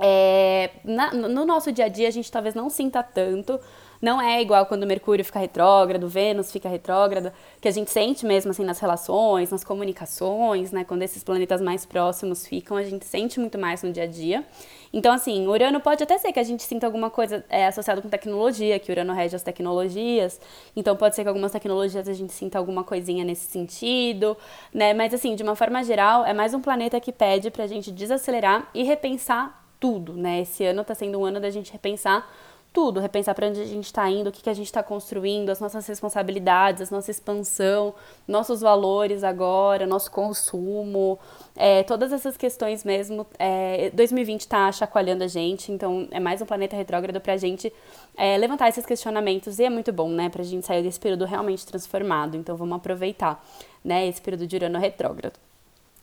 É, 0.01 0.71
na, 0.83 1.13
no 1.13 1.45
nosso 1.45 1.71
dia 1.71 1.85
a 1.85 1.87
dia 1.87 2.07
a 2.07 2.11
gente 2.11 2.31
talvez 2.31 2.55
não 2.55 2.69
sinta 2.69 3.03
tanto, 3.03 3.59
não 4.03 4.21
é 4.21 4.41
igual 4.41 4.65
quando 4.65 4.85
Mercúrio 4.85 5.23
fica 5.23 5.39
retrógrado, 5.39 6.09
Vênus 6.09 6.51
fica 6.51 6.67
retrógrado, 6.67 7.31
que 7.61 7.69
a 7.69 7.71
gente 7.71 7.89
sente 7.89 8.25
mesmo 8.25 8.51
assim 8.51 8.65
nas 8.65 8.77
relações, 8.77 9.49
nas 9.49 9.63
comunicações, 9.63 10.73
né? 10.73 10.83
Quando 10.83 11.03
esses 11.03 11.23
planetas 11.23 11.61
mais 11.61 11.85
próximos 11.85 12.45
ficam, 12.45 12.75
a 12.75 12.83
gente 12.83 13.05
sente 13.05 13.39
muito 13.39 13.57
mais 13.57 13.81
no 13.81 13.93
dia 13.93 14.03
a 14.03 14.05
dia. 14.05 14.43
Então, 14.91 15.13
assim, 15.13 15.47
Urano 15.47 15.79
pode 15.79 16.03
até 16.03 16.17
ser 16.17 16.33
que 16.33 16.39
a 16.39 16.43
gente 16.43 16.63
sinta 16.63 16.85
alguma 16.85 17.09
coisa 17.09 17.45
é, 17.49 17.65
associada 17.65 18.01
com 18.01 18.09
tecnologia, 18.09 18.77
que 18.77 18.91
Urano 18.91 19.13
rege 19.13 19.37
as 19.37 19.41
tecnologias. 19.41 20.37
Então, 20.75 20.97
pode 20.97 21.15
ser 21.15 21.21
que 21.23 21.29
algumas 21.29 21.53
tecnologias 21.53 22.05
a 22.09 22.13
gente 22.13 22.33
sinta 22.33 22.57
alguma 22.57 22.83
coisinha 22.83 23.23
nesse 23.23 23.45
sentido, 23.45 24.35
né? 24.73 24.93
Mas, 24.93 25.13
assim, 25.13 25.33
de 25.33 25.43
uma 25.43 25.55
forma 25.55 25.81
geral, 25.81 26.25
é 26.25 26.33
mais 26.33 26.53
um 26.53 26.59
planeta 26.59 26.99
que 26.99 27.13
pede 27.13 27.49
pra 27.49 27.67
gente 27.67 27.89
desacelerar 27.89 28.69
e 28.73 28.83
repensar 28.83 29.62
tudo, 29.83 30.13
né? 30.13 30.39
Esse 30.39 30.63
ano 30.63 30.81
tá 30.81 30.95
sendo 30.95 31.19
um 31.19 31.25
ano 31.25 31.41
da 31.41 31.49
gente 31.49 31.69
repensar 31.69 32.25
tudo, 32.71 33.01
repensar 33.01 33.35
para 33.35 33.49
onde 33.49 33.59
a 33.59 33.65
gente 33.65 33.83
está 33.83 34.09
indo, 34.09 34.29
o 34.29 34.31
que, 34.31 34.41
que 34.41 34.49
a 34.49 34.53
gente 34.53 34.67
está 34.67 34.81
construindo, 34.81 35.49
as 35.49 35.59
nossas 35.59 35.85
responsabilidades, 35.85 36.89
a 36.89 36.95
nossa 36.95 37.11
expansão, 37.11 37.93
nossos 38.25 38.61
valores 38.61 39.25
agora, 39.25 39.85
nosso 39.85 40.09
consumo, 40.09 41.19
é, 41.53 41.83
todas 41.83 42.13
essas 42.13 42.37
questões 42.37 42.85
mesmo. 42.85 43.27
É, 43.37 43.89
2020 43.89 44.39
está 44.39 44.71
chacoalhando 44.71 45.25
a 45.25 45.27
gente, 45.27 45.69
então 45.69 46.07
é 46.11 46.19
mais 46.19 46.41
um 46.41 46.45
planeta 46.45 46.77
retrógrado 46.77 47.19
para 47.19 47.33
a 47.33 47.37
gente 47.37 47.71
é, 48.15 48.37
levantar 48.37 48.69
esses 48.69 48.85
questionamentos 48.85 49.59
e 49.59 49.65
é 49.65 49.69
muito 49.69 49.91
bom, 49.91 50.07
né, 50.07 50.29
para 50.29 50.43
a 50.43 50.45
gente 50.45 50.65
sair 50.65 50.81
desse 50.81 50.99
período 50.99 51.25
realmente 51.25 51.65
transformado. 51.65 52.37
Então 52.37 52.55
vamos 52.55 52.77
aproveitar, 52.77 53.45
né, 53.83 54.07
esse 54.07 54.21
período 54.21 54.47
de 54.47 54.55
Urano 54.55 54.79
retrógrado. 54.79 55.37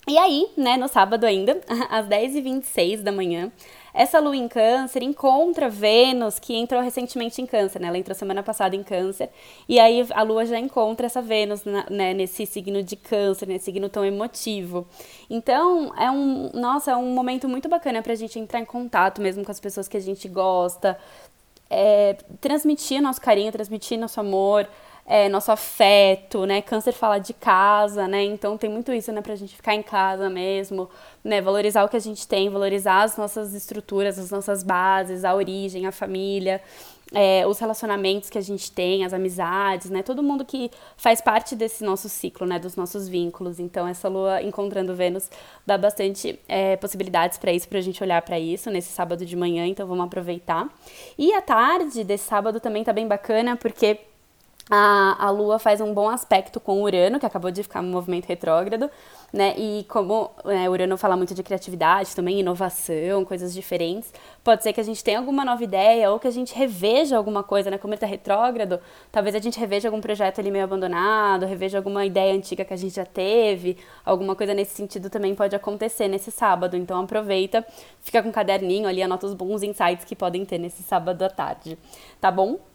E 0.08 0.16
aí, 0.16 0.48
né, 0.56 0.76
no 0.76 0.88
sábado 0.88 1.24
ainda, 1.24 1.60
às 1.90 2.06
10h26 2.06 3.02
da 3.02 3.12
manhã, 3.12 3.52
essa 3.92 4.18
lua 4.18 4.36
em 4.36 4.48
câncer 4.48 5.02
encontra 5.02 5.68
Vênus, 5.68 6.38
que 6.38 6.56
entrou 6.56 6.80
recentemente 6.80 7.42
em 7.42 7.46
câncer, 7.46 7.80
né? 7.80 7.88
Ela 7.88 7.98
entrou 7.98 8.14
semana 8.14 8.42
passada 8.42 8.74
em 8.74 8.82
câncer. 8.82 9.28
E 9.68 9.78
aí 9.78 10.06
a 10.10 10.22
lua 10.22 10.46
já 10.46 10.58
encontra 10.58 11.06
essa 11.06 11.20
Vênus 11.20 11.64
né, 11.64 12.14
nesse 12.14 12.46
signo 12.46 12.82
de 12.82 12.96
câncer, 12.96 13.46
nesse 13.46 13.66
signo 13.66 13.88
tão 13.88 14.04
emotivo. 14.04 14.86
Então, 15.28 15.92
é 15.96 16.10
um, 16.10 16.50
nossa, 16.54 16.92
é 16.92 16.96
um 16.96 17.12
momento 17.12 17.48
muito 17.48 17.68
bacana 17.68 18.00
pra 18.00 18.14
gente 18.14 18.38
entrar 18.38 18.60
em 18.60 18.64
contato 18.64 19.20
mesmo 19.20 19.44
com 19.44 19.50
as 19.50 19.60
pessoas 19.60 19.88
que 19.88 19.96
a 19.96 20.00
gente 20.00 20.28
gosta, 20.28 20.96
é, 21.68 22.16
transmitir 22.40 23.02
nosso 23.02 23.20
carinho, 23.20 23.52
transmitir 23.52 23.98
nosso 23.98 24.20
amor 24.20 24.68
é, 25.10 25.28
nosso 25.28 25.50
afeto, 25.50 26.46
né? 26.46 26.62
Câncer 26.62 26.92
fala 26.92 27.18
de 27.18 27.34
casa, 27.34 28.06
né? 28.06 28.22
Então 28.22 28.56
tem 28.56 28.70
muito 28.70 28.92
isso, 28.92 29.10
né? 29.10 29.20
Pra 29.20 29.34
gente 29.34 29.56
ficar 29.56 29.74
em 29.74 29.82
casa 29.82 30.30
mesmo, 30.30 30.88
né? 31.24 31.40
Valorizar 31.40 31.82
o 31.82 31.88
que 31.88 31.96
a 31.96 32.00
gente 32.00 32.28
tem, 32.28 32.48
valorizar 32.48 33.02
as 33.02 33.16
nossas 33.16 33.52
estruturas, 33.52 34.20
as 34.20 34.30
nossas 34.30 34.62
bases, 34.62 35.24
a 35.24 35.34
origem, 35.34 35.84
a 35.84 35.90
família. 35.90 36.62
É, 37.12 37.44
os 37.44 37.58
relacionamentos 37.58 38.30
que 38.30 38.38
a 38.38 38.40
gente 38.40 38.70
tem, 38.70 39.04
as 39.04 39.12
amizades, 39.12 39.90
né? 39.90 40.00
Todo 40.00 40.22
mundo 40.22 40.44
que 40.44 40.70
faz 40.96 41.20
parte 41.20 41.56
desse 41.56 41.82
nosso 41.82 42.08
ciclo, 42.08 42.46
né? 42.46 42.60
Dos 42.60 42.76
nossos 42.76 43.08
vínculos. 43.08 43.58
Então, 43.58 43.88
essa 43.88 44.08
lua 44.08 44.40
encontrando 44.40 44.94
Vênus 44.94 45.28
dá 45.66 45.76
bastante 45.76 46.38
é, 46.46 46.76
possibilidades 46.76 47.36
para 47.36 47.52
isso, 47.52 47.68
pra 47.68 47.80
gente 47.80 48.00
olhar 48.00 48.22
para 48.22 48.38
isso 48.38 48.70
nesse 48.70 48.92
sábado 48.92 49.26
de 49.26 49.34
manhã. 49.34 49.66
Então, 49.66 49.88
vamos 49.88 50.04
aproveitar. 50.04 50.68
E 51.18 51.34
a 51.34 51.42
tarde 51.42 52.04
desse 52.04 52.28
sábado 52.28 52.60
também 52.60 52.84
tá 52.84 52.92
bem 52.92 53.08
bacana, 53.08 53.56
porque 53.56 53.98
a, 54.70 55.26
a 55.26 55.30
Lua 55.30 55.58
faz 55.58 55.80
um 55.80 55.92
bom 55.92 56.08
aspecto 56.08 56.60
com 56.60 56.80
Urano, 56.82 57.18
que 57.18 57.26
acabou 57.26 57.50
de 57.50 57.60
ficar 57.64 57.82
no 57.82 57.90
movimento 57.90 58.26
retrógrado, 58.26 58.88
né? 59.32 59.52
E 59.58 59.84
como 59.88 60.30
né, 60.44 60.70
Urano 60.70 60.96
fala 60.96 61.16
muito 61.16 61.34
de 61.34 61.42
criatividade, 61.42 62.14
também 62.14 62.38
inovação, 62.38 63.24
coisas 63.24 63.52
diferentes, 63.52 64.14
pode 64.44 64.62
ser 64.62 64.72
que 64.72 64.80
a 64.80 64.84
gente 64.84 65.02
tenha 65.02 65.18
alguma 65.18 65.44
nova 65.44 65.64
ideia 65.64 66.12
ou 66.12 66.20
que 66.20 66.28
a 66.28 66.30
gente 66.30 66.54
reveja 66.54 67.16
alguma 67.16 67.42
coisa, 67.42 67.68
né? 67.68 67.78
Como 67.78 67.92
ele 67.92 67.96
está 67.96 68.06
retrógrado, 68.06 68.78
talvez 69.10 69.34
a 69.34 69.40
gente 69.40 69.58
reveja 69.58 69.88
algum 69.88 70.00
projeto 70.00 70.40
ali 70.40 70.52
meio 70.52 70.64
abandonado, 70.64 71.46
reveja 71.46 71.78
alguma 71.78 72.06
ideia 72.06 72.32
antiga 72.32 72.64
que 72.64 72.72
a 72.72 72.76
gente 72.76 72.94
já 72.94 73.04
teve, 73.04 73.76
alguma 74.04 74.36
coisa 74.36 74.54
nesse 74.54 74.76
sentido 74.76 75.10
também 75.10 75.34
pode 75.34 75.56
acontecer 75.56 76.06
nesse 76.06 76.30
sábado. 76.30 76.76
Então 76.76 77.02
aproveita, 77.02 77.66
fica 78.00 78.22
com 78.22 78.28
um 78.28 78.32
caderninho 78.32 78.86
ali, 78.88 79.02
anota 79.02 79.26
os 79.26 79.34
bons 79.34 79.64
insights 79.64 80.04
que 80.04 80.14
podem 80.14 80.44
ter 80.44 80.58
nesse 80.58 80.84
sábado 80.84 81.22
à 81.24 81.28
tarde, 81.28 81.76
tá 82.20 82.30
bom? 82.30 82.69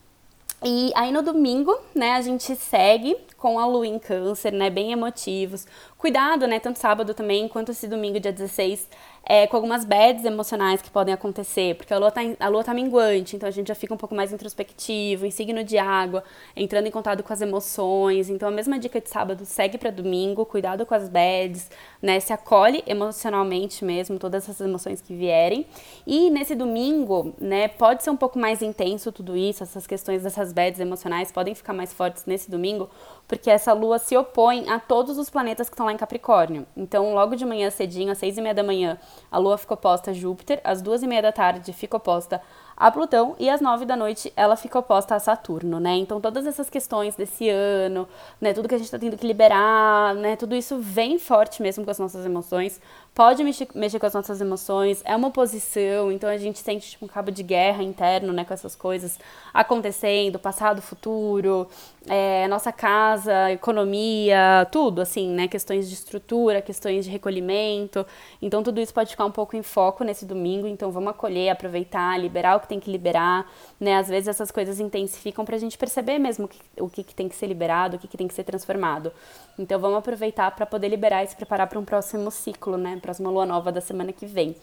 E 0.67 0.91
aí 0.95 1.11
no 1.11 1.21
domingo, 1.21 1.77
né, 1.93 2.13
a 2.13 2.21
gente 2.21 2.55
segue 2.55 3.15
com 3.37 3.59
a 3.59 3.67
lua 3.67 3.85
em 3.85 3.99
câncer, 3.99 4.51
né, 4.51 4.67
bem 4.67 4.91
emotivos. 4.91 5.67
Cuidado, 6.05 6.45
né, 6.45 6.59
tanto 6.59 6.77
sábado 6.77 7.15
também 7.15 7.47
quanto 7.47 7.71
esse 7.71 7.87
domingo, 7.87 8.19
dia 8.19 8.31
16, 8.31 8.87
é, 9.25 9.47
com 9.47 9.55
algumas 9.55 9.83
bads 9.83 10.23
emocionais 10.23 10.79
que 10.79 10.91
podem 10.91 11.11
acontecer, 11.11 11.75
porque 11.75 11.91
a 11.91 11.97
lua, 11.97 12.11
tá, 12.11 12.21
a 12.39 12.47
lua 12.47 12.63
tá 12.63 12.75
minguante, 12.75 13.35
então 13.35 13.49
a 13.49 13.51
gente 13.51 13.69
já 13.69 13.75
fica 13.75 13.91
um 13.91 13.97
pouco 13.97 14.13
mais 14.13 14.31
introspectivo, 14.31 15.25
em 15.25 15.31
signo 15.31 15.63
de 15.63 15.79
água, 15.79 16.23
entrando 16.55 16.85
em 16.85 16.91
contato 16.91 17.23
com 17.23 17.33
as 17.33 17.41
emoções. 17.41 18.29
Então 18.29 18.47
a 18.47 18.51
mesma 18.51 18.77
dica 18.77 19.01
de 19.01 19.09
sábado 19.09 19.43
segue 19.45 19.79
para 19.79 19.89
domingo, 19.89 20.45
cuidado 20.45 20.85
com 20.85 20.93
as 20.93 21.09
bads, 21.09 21.71
né, 21.99 22.19
se 22.19 22.31
acolhe 22.31 22.83
emocionalmente 22.85 23.83
mesmo, 23.83 24.19
todas 24.19 24.43
essas 24.43 24.61
emoções 24.61 25.01
que 25.01 25.15
vierem. 25.15 25.65
E 26.05 26.29
nesse 26.29 26.53
domingo, 26.53 27.33
né, 27.39 27.67
pode 27.67 28.03
ser 28.03 28.11
um 28.11 28.17
pouco 28.17 28.37
mais 28.37 28.61
intenso 28.61 29.11
tudo 29.11 29.35
isso, 29.35 29.63
essas 29.63 29.87
questões 29.87 30.21
dessas 30.21 30.53
bads 30.53 30.79
emocionais 30.79 31.31
podem 31.31 31.55
ficar 31.55 31.73
mais 31.73 31.91
fortes 31.91 32.25
nesse 32.27 32.51
domingo, 32.51 32.91
porque 33.27 33.49
essa 33.49 33.73
lua 33.73 33.97
se 33.97 34.15
opõe 34.15 34.69
a 34.69 34.79
todos 34.79 35.17
os 35.17 35.29
planetas 35.29 35.67
que 35.67 35.73
estão 35.73 35.85
lá 35.85 35.93
em 35.93 35.97
Capricórnio. 35.97 36.65
Então, 36.75 37.13
logo 37.13 37.35
de 37.35 37.45
manhã 37.45 37.69
cedinho, 37.69 38.11
às 38.11 38.17
seis 38.17 38.37
e 38.37 38.41
meia 38.41 38.53
da 38.53 38.63
manhã, 38.63 38.97
a 39.31 39.37
lua 39.37 39.57
fica 39.57 39.73
oposta 39.73 40.11
a 40.11 40.13
Júpiter, 40.13 40.61
às 40.63 40.81
duas 40.81 41.01
e 41.03 41.07
meia 41.07 41.21
da 41.21 41.31
tarde 41.31 41.73
fica 41.73 41.97
oposta 41.97 42.41
a 42.77 42.91
Plutão 42.91 43.35
e 43.39 43.49
às 43.49 43.61
nove 43.61 43.85
da 43.85 43.95
noite 43.95 44.31
ela 44.35 44.55
fica 44.55 44.77
oposta 44.79 45.15
a 45.15 45.19
Saturno, 45.19 45.79
né? 45.79 45.95
Então 45.95 46.19
todas 46.19 46.45
essas 46.45 46.69
questões 46.69 47.15
desse 47.15 47.49
ano, 47.49 48.07
né, 48.39 48.53
tudo 48.53 48.67
que 48.67 48.75
a 48.75 48.77
gente 48.77 48.85
está 48.85 48.99
tendo 48.99 49.17
que 49.17 49.25
liberar, 49.25 50.13
né, 50.15 50.35
tudo 50.35 50.55
isso 50.55 50.77
vem 50.79 51.17
forte 51.17 51.61
mesmo 51.61 51.85
com 51.85 51.91
as 51.91 51.99
nossas 51.99 52.25
emoções, 52.25 52.81
pode 53.13 53.41
mexer, 53.45 53.67
mexer 53.73 53.97
com 53.97 54.05
as 54.05 54.13
nossas 54.13 54.41
emoções, 54.41 55.01
é 55.05 55.15
uma 55.15 55.29
oposição, 55.29 56.11
então 56.11 56.29
a 56.29 56.37
gente 56.37 56.59
sente 56.59 56.91
tipo 56.91 57.05
um 57.05 57.07
cabo 57.07 57.31
de 57.31 57.43
guerra 57.43 57.81
interno, 57.81 58.33
né, 58.33 58.43
com 58.43 58.53
essas 58.53 58.75
coisas 58.75 59.17
acontecendo, 59.53 60.37
passado, 60.37 60.81
futuro, 60.81 61.65
é, 62.07 62.45
nossa 62.49 62.73
casa, 62.73 63.51
economia, 63.51 64.67
tudo, 64.69 65.01
assim, 65.01 65.29
né, 65.29 65.47
questões 65.47 65.87
de 65.87 65.93
estrutura, 65.93 66.61
questões 66.61 67.05
de 67.05 67.11
recolhimento, 67.11 68.05
então 68.41 68.61
tudo 68.61 68.81
isso 68.81 68.93
pode 68.93 69.11
ficar 69.11 69.23
um 69.23 69.31
pouco 69.31 69.55
em 69.55 69.63
foco 69.63 70.03
nesse 70.03 70.25
domingo, 70.25 70.67
então 70.67 70.91
vamos 70.91 71.11
acolher, 71.11 71.49
aproveitar, 71.49 72.19
liberar 72.19 72.57
o 72.57 72.59
que 72.65 72.69
tem 72.69 72.79
que 72.79 72.91
liberar, 72.91 73.49
né, 73.79 73.95
às 73.95 74.07
vezes 74.07 74.27
essas 74.27 74.51
coisas 74.51 74.79
intensificam 74.79 75.45
pra 75.45 75.57
gente 75.57 75.77
perceber 75.77 76.19
mesmo 76.19 76.45
o 76.45 76.47
que, 76.47 76.59
o 76.81 76.89
que, 76.89 77.03
que 77.03 77.15
tem 77.15 77.29
que 77.29 77.35
ser 77.35 77.47
liberado, 77.47 77.95
o 77.95 77.99
que, 77.99 78.07
que 78.07 78.17
tem 78.17 78.27
que 78.27 78.33
ser 78.33 78.43
transformado, 78.43 79.11
então 79.57 79.79
vamos 79.79 79.97
aproveitar 79.97 80.51
para 80.51 80.65
poder 80.65 80.89
liberar 80.89 81.23
e 81.23 81.27
se 81.27 81.35
preparar 81.35 81.67
para 81.67 81.79
um 81.79 81.85
próximo 81.85 82.29
ciclo, 82.29 82.77
né, 82.77 82.99
próxima 83.01 83.29
lua 83.29 83.45
nova 83.45 83.71
da 83.71 83.81
semana 83.81 84.11
que 84.11 84.25
vem. 84.25 84.55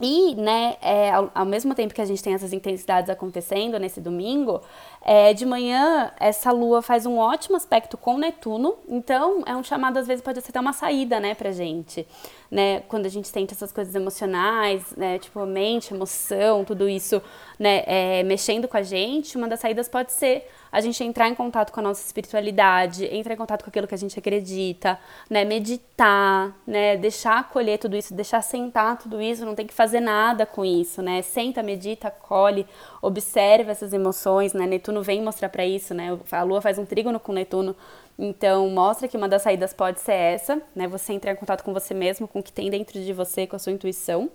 E, 0.00 0.34
né, 0.34 0.76
é, 0.82 1.10
ao, 1.10 1.30
ao, 1.34 1.46
mesmo 1.46 1.74
tempo 1.74 1.94
que 1.94 2.02
a 2.02 2.04
gente 2.04 2.22
tem 2.22 2.34
essas 2.34 2.52
intensidades 2.52 3.08
acontecendo 3.08 3.78
nesse 3.78 3.98
domingo, 3.98 4.60
é, 5.08 5.32
de 5.32 5.46
manhã 5.46 6.10
essa 6.18 6.50
lua 6.50 6.82
faz 6.82 7.06
um 7.06 7.16
ótimo 7.16 7.56
aspecto 7.56 7.96
com 7.96 8.18
Netuno, 8.18 8.74
então 8.88 9.44
é 9.46 9.54
um 9.54 9.62
chamado, 9.62 9.98
às 9.98 10.06
vezes, 10.08 10.20
pode 10.20 10.40
ser 10.40 10.50
até 10.50 10.58
uma 10.58 10.72
saída, 10.72 11.20
né, 11.20 11.32
pra 11.32 11.52
gente, 11.52 12.04
né, 12.50 12.80
quando 12.88 13.06
a 13.06 13.08
gente 13.08 13.28
sente 13.28 13.54
essas 13.54 13.70
coisas 13.70 13.94
emocionais, 13.94 14.82
né, 14.96 15.20
tipo 15.20 15.46
mente, 15.46 15.94
emoção, 15.94 16.64
tudo 16.64 16.88
isso, 16.88 17.22
né, 17.56 17.84
é, 17.86 18.24
mexendo 18.24 18.66
com 18.66 18.76
a 18.76 18.82
gente, 18.82 19.36
uma 19.36 19.46
das 19.46 19.60
saídas 19.60 19.88
pode 19.88 20.10
ser 20.10 20.50
a 20.72 20.80
gente 20.80 21.02
entrar 21.04 21.28
em 21.28 21.34
contato 21.36 21.70
com 21.72 21.78
a 21.78 21.82
nossa 21.84 22.04
espiritualidade, 22.04 23.06
entrar 23.06 23.32
em 23.32 23.36
contato 23.36 23.62
com 23.62 23.70
aquilo 23.70 23.86
que 23.86 23.94
a 23.94 23.98
gente 23.98 24.18
acredita, 24.18 24.98
né, 25.30 25.44
meditar, 25.44 26.52
né, 26.66 26.96
deixar 26.96 27.38
acolher 27.38 27.78
tudo 27.78 27.96
isso, 27.96 28.12
deixar 28.12 28.42
sentar 28.42 28.98
tudo 28.98 29.22
isso, 29.22 29.46
não 29.46 29.54
tem 29.54 29.68
que 29.68 29.72
fazer 29.72 30.00
nada 30.00 30.44
com 30.44 30.64
isso, 30.64 31.00
né, 31.00 31.22
senta, 31.22 31.62
medita, 31.62 32.08
acolhe, 32.08 32.66
observa 33.00 33.70
essas 33.70 33.92
emoções, 33.92 34.52
né, 34.52 34.66
Netuno 34.66 34.95
vem 35.02 35.22
mostrar 35.22 35.48
para 35.48 35.64
isso, 35.64 35.94
né, 35.94 36.18
a 36.30 36.42
Lua 36.42 36.60
faz 36.60 36.78
um 36.78 36.84
trígono 36.84 37.18
com 37.18 37.32
Netuno, 37.32 37.76
então 38.18 38.68
mostra 38.70 39.06
que 39.06 39.16
uma 39.16 39.28
das 39.28 39.42
saídas 39.42 39.74
pode 39.74 40.00
ser 40.00 40.14
essa, 40.14 40.60
né, 40.74 40.88
você 40.88 41.12
entrar 41.12 41.32
em 41.32 41.36
contato 41.36 41.62
com 41.62 41.72
você 41.72 41.92
mesmo, 41.94 42.26
com 42.26 42.38
o 42.38 42.42
que 42.42 42.52
tem 42.52 42.70
dentro 42.70 43.00
de 43.00 43.12
você, 43.12 43.46
com 43.46 43.56
a 43.56 43.58
sua 43.58 43.72
intuição, 43.72 44.30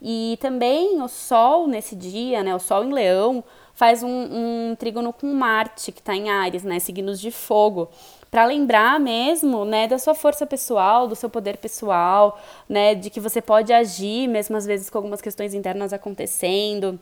e 0.00 0.38
também 0.40 1.00
o 1.00 1.08
Sol 1.08 1.66
nesse 1.66 1.94
dia, 1.94 2.42
né, 2.42 2.54
o 2.54 2.58
Sol 2.58 2.84
em 2.84 2.92
Leão, 2.92 3.44
faz 3.76 4.02
um, 4.02 4.08
um 4.08 4.74
trígono 4.74 5.12
com 5.12 5.26
Marte, 5.26 5.92
que 5.92 6.00
está 6.00 6.16
em 6.16 6.30
Ares, 6.30 6.64
né? 6.64 6.78
Signos 6.80 7.20
de 7.20 7.30
fogo. 7.30 7.90
Para 8.30 8.46
lembrar 8.46 8.98
mesmo, 8.98 9.64
né, 9.66 9.86
da 9.86 9.98
sua 9.98 10.14
força 10.14 10.46
pessoal, 10.46 11.06
do 11.06 11.14
seu 11.14 11.30
poder 11.30 11.58
pessoal, 11.58 12.40
né, 12.68 12.94
de 12.94 13.10
que 13.10 13.20
você 13.20 13.40
pode 13.40 13.72
agir 13.72 14.28
mesmo 14.28 14.56
às 14.56 14.66
vezes 14.66 14.90
com 14.90 14.98
algumas 14.98 15.20
questões 15.20 15.54
internas 15.54 15.92
acontecendo, 15.92 16.98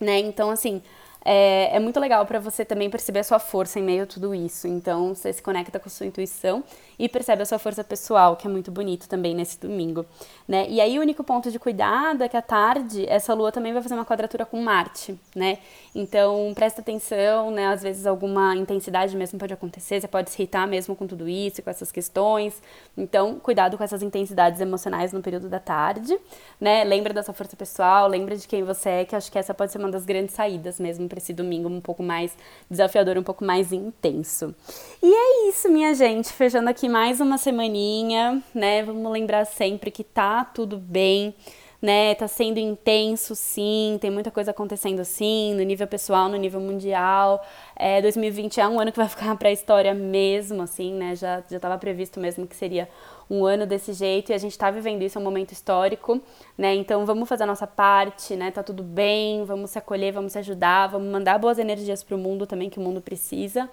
né? 0.00 0.18
Então 0.18 0.50
assim, 0.50 0.82
é, 1.28 1.76
é 1.76 1.80
muito 1.80 1.98
legal 1.98 2.24
para 2.24 2.38
você 2.38 2.64
também 2.64 2.88
perceber 2.88 3.18
a 3.18 3.24
sua 3.24 3.40
força 3.40 3.80
em 3.80 3.82
meio 3.82 4.04
a 4.04 4.06
tudo 4.06 4.32
isso. 4.32 4.68
Então, 4.68 5.12
você 5.12 5.32
se 5.32 5.42
conecta 5.42 5.80
com 5.80 5.88
a 5.88 5.90
sua 5.90 6.06
intuição 6.06 6.62
e 6.96 7.08
percebe 7.08 7.42
a 7.42 7.44
sua 7.44 7.58
força 7.58 7.82
pessoal, 7.82 8.36
que 8.36 8.46
é 8.46 8.50
muito 8.50 8.70
bonito 8.70 9.08
também 9.08 9.34
nesse 9.34 9.58
domingo, 9.58 10.06
né? 10.46 10.66
E 10.68 10.80
aí, 10.80 10.96
o 10.98 11.02
único 11.02 11.24
ponto 11.24 11.50
de 11.50 11.58
cuidado 11.58 12.22
é 12.22 12.28
que 12.28 12.36
à 12.36 12.42
tarde, 12.42 13.04
essa 13.08 13.34
lua 13.34 13.50
também 13.50 13.72
vai 13.72 13.82
fazer 13.82 13.94
uma 13.94 14.04
quadratura 14.04 14.46
com 14.46 14.60
Marte, 14.62 15.18
né? 15.34 15.58
Então, 15.92 16.52
presta 16.54 16.80
atenção, 16.80 17.50
né? 17.50 17.66
Às 17.66 17.82
vezes, 17.82 18.06
alguma 18.06 18.54
intensidade 18.54 19.16
mesmo 19.16 19.36
pode 19.36 19.52
acontecer, 19.52 20.00
você 20.00 20.06
pode 20.06 20.30
se 20.30 20.40
irritar 20.40 20.66
mesmo 20.68 20.94
com 20.94 21.08
tudo 21.08 21.28
isso, 21.28 21.60
com 21.60 21.70
essas 21.70 21.90
questões. 21.90 22.62
Então, 22.96 23.40
cuidado 23.40 23.76
com 23.76 23.82
essas 23.82 24.00
intensidades 24.00 24.60
emocionais 24.60 25.12
no 25.12 25.20
período 25.20 25.48
da 25.48 25.58
tarde, 25.58 26.16
né? 26.60 26.84
Lembra 26.84 27.12
da 27.12 27.22
sua 27.24 27.34
força 27.34 27.56
pessoal, 27.56 28.06
lembra 28.06 28.36
de 28.36 28.46
quem 28.46 28.62
você 28.62 28.90
é, 28.90 29.04
que 29.04 29.16
acho 29.16 29.32
que 29.32 29.38
essa 29.38 29.52
pode 29.52 29.72
ser 29.72 29.78
uma 29.78 29.90
das 29.90 30.04
grandes 30.04 30.34
saídas 30.34 30.78
mesmo 30.78 31.08
para 31.16 31.22
esse 31.22 31.32
domingo 31.32 31.68
um 31.68 31.80
pouco 31.80 32.02
mais 32.02 32.36
desafiador, 32.70 33.16
um 33.16 33.22
pouco 33.22 33.44
mais 33.44 33.72
intenso. 33.72 34.54
E 35.02 35.06
é 35.06 35.48
isso, 35.48 35.68
minha 35.70 35.94
gente. 35.94 36.30
Fechando 36.32 36.68
aqui 36.68 36.88
mais 36.88 37.20
uma 37.20 37.38
semaninha, 37.38 38.42
né? 38.54 38.82
Vamos 38.82 39.10
lembrar 39.10 39.46
sempre 39.46 39.90
que 39.90 40.04
tá 40.04 40.44
tudo 40.44 40.76
bem 40.76 41.34
né? 41.80 42.14
Tá 42.14 42.26
sendo 42.26 42.58
intenso, 42.58 43.36
sim, 43.36 43.98
tem 44.00 44.10
muita 44.10 44.30
coisa 44.30 44.50
acontecendo, 44.50 45.04
sim, 45.04 45.54
no 45.54 45.62
nível 45.62 45.86
pessoal, 45.86 46.28
no 46.28 46.36
nível 46.36 46.60
mundial. 46.60 47.46
É, 47.76 48.00
2020 48.00 48.60
é 48.60 48.66
um 48.66 48.80
ano 48.80 48.90
que 48.90 48.96
vai 48.98 49.08
ficar 49.08 49.36
para 49.38 49.50
a 49.50 49.52
história 49.52 49.94
mesmo, 49.94 50.62
assim, 50.62 50.94
né? 50.94 51.14
Já 51.14 51.42
já 51.48 51.56
estava 51.56 51.78
previsto 51.78 52.18
mesmo 52.18 52.46
que 52.46 52.56
seria 52.56 52.88
um 53.28 53.44
ano 53.44 53.66
desse 53.66 53.92
jeito 53.92 54.30
e 54.30 54.34
a 54.34 54.38
gente 54.38 54.52
está 54.52 54.70
vivendo 54.70 55.02
isso, 55.02 55.18
é 55.18 55.20
um 55.20 55.24
momento 55.24 55.52
histórico, 55.52 56.20
né? 56.56 56.74
Então 56.74 57.04
vamos 57.04 57.28
fazer 57.28 57.42
a 57.42 57.46
nossa 57.46 57.66
parte, 57.66 58.36
né? 58.36 58.50
Tá 58.50 58.62
tudo 58.62 58.82
bem, 58.82 59.44
vamos 59.44 59.70
se 59.70 59.78
acolher, 59.78 60.12
vamos 60.12 60.32
se 60.32 60.38
ajudar, 60.38 60.88
vamos 60.88 61.08
mandar 61.10 61.38
boas 61.38 61.58
energias 61.58 62.02
para 62.02 62.14
o 62.14 62.18
mundo 62.18 62.46
também 62.46 62.70
que 62.70 62.78
o 62.78 62.82
mundo 62.82 63.00
precisa, 63.00 63.68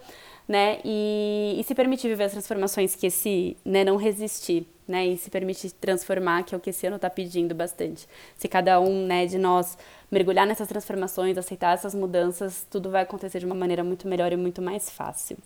né? 0.48 0.80
E, 0.84 1.56
e 1.60 1.64
se 1.64 1.76
permitir 1.76 2.08
viver 2.08 2.26
as 2.26 2.32
transformações 2.32 2.96
que 2.96 3.08
esse, 3.08 3.56
né? 3.64 3.84
Não 3.84 3.96
resistir, 3.96 4.68
né? 4.88 5.06
E 5.06 5.18
se 5.18 5.30
permitir 5.30 5.72
transformar, 5.72 6.44
que 6.44 6.54
é 6.54 6.58
o 6.58 6.62
que 6.62 6.70
esse 6.70 6.86
ano 6.86 6.98
está 6.98 7.10
pedindo 7.10 7.54
bastante. 7.54 8.08
Se 8.36 8.48
cada 8.48 8.80
um, 8.80 9.06
né, 9.06 9.26
de 9.26 9.38
nós 9.38 9.78
mergulhar 10.12 10.46
nessas 10.46 10.68
transformações, 10.68 11.38
aceitar 11.38 11.74
essas 11.74 11.96
mudanças, 11.96 12.66
tudo 12.70 12.90
vai 12.90 13.04
acontecer 13.04 13.40
de 13.40 13.46
uma 13.46 13.56
maneira 13.56 13.84
muito 13.84 14.08
melhor 14.08 14.32
e 14.32 14.38
muito 14.38 14.62
mais 14.62 14.90
fácil. 14.90 15.38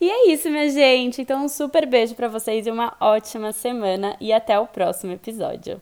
E 0.00 0.10
é 0.10 0.32
isso, 0.32 0.50
minha 0.50 0.68
gente. 0.68 1.22
Então, 1.22 1.44
um 1.44 1.48
super 1.48 1.86
beijo 1.86 2.14
para 2.14 2.28
vocês 2.28 2.66
e 2.66 2.70
uma 2.70 2.96
ótima 3.00 3.52
semana 3.52 4.16
e 4.20 4.32
até 4.32 4.58
o 4.58 4.66
próximo 4.66 5.12
episódio. 5.12 5.80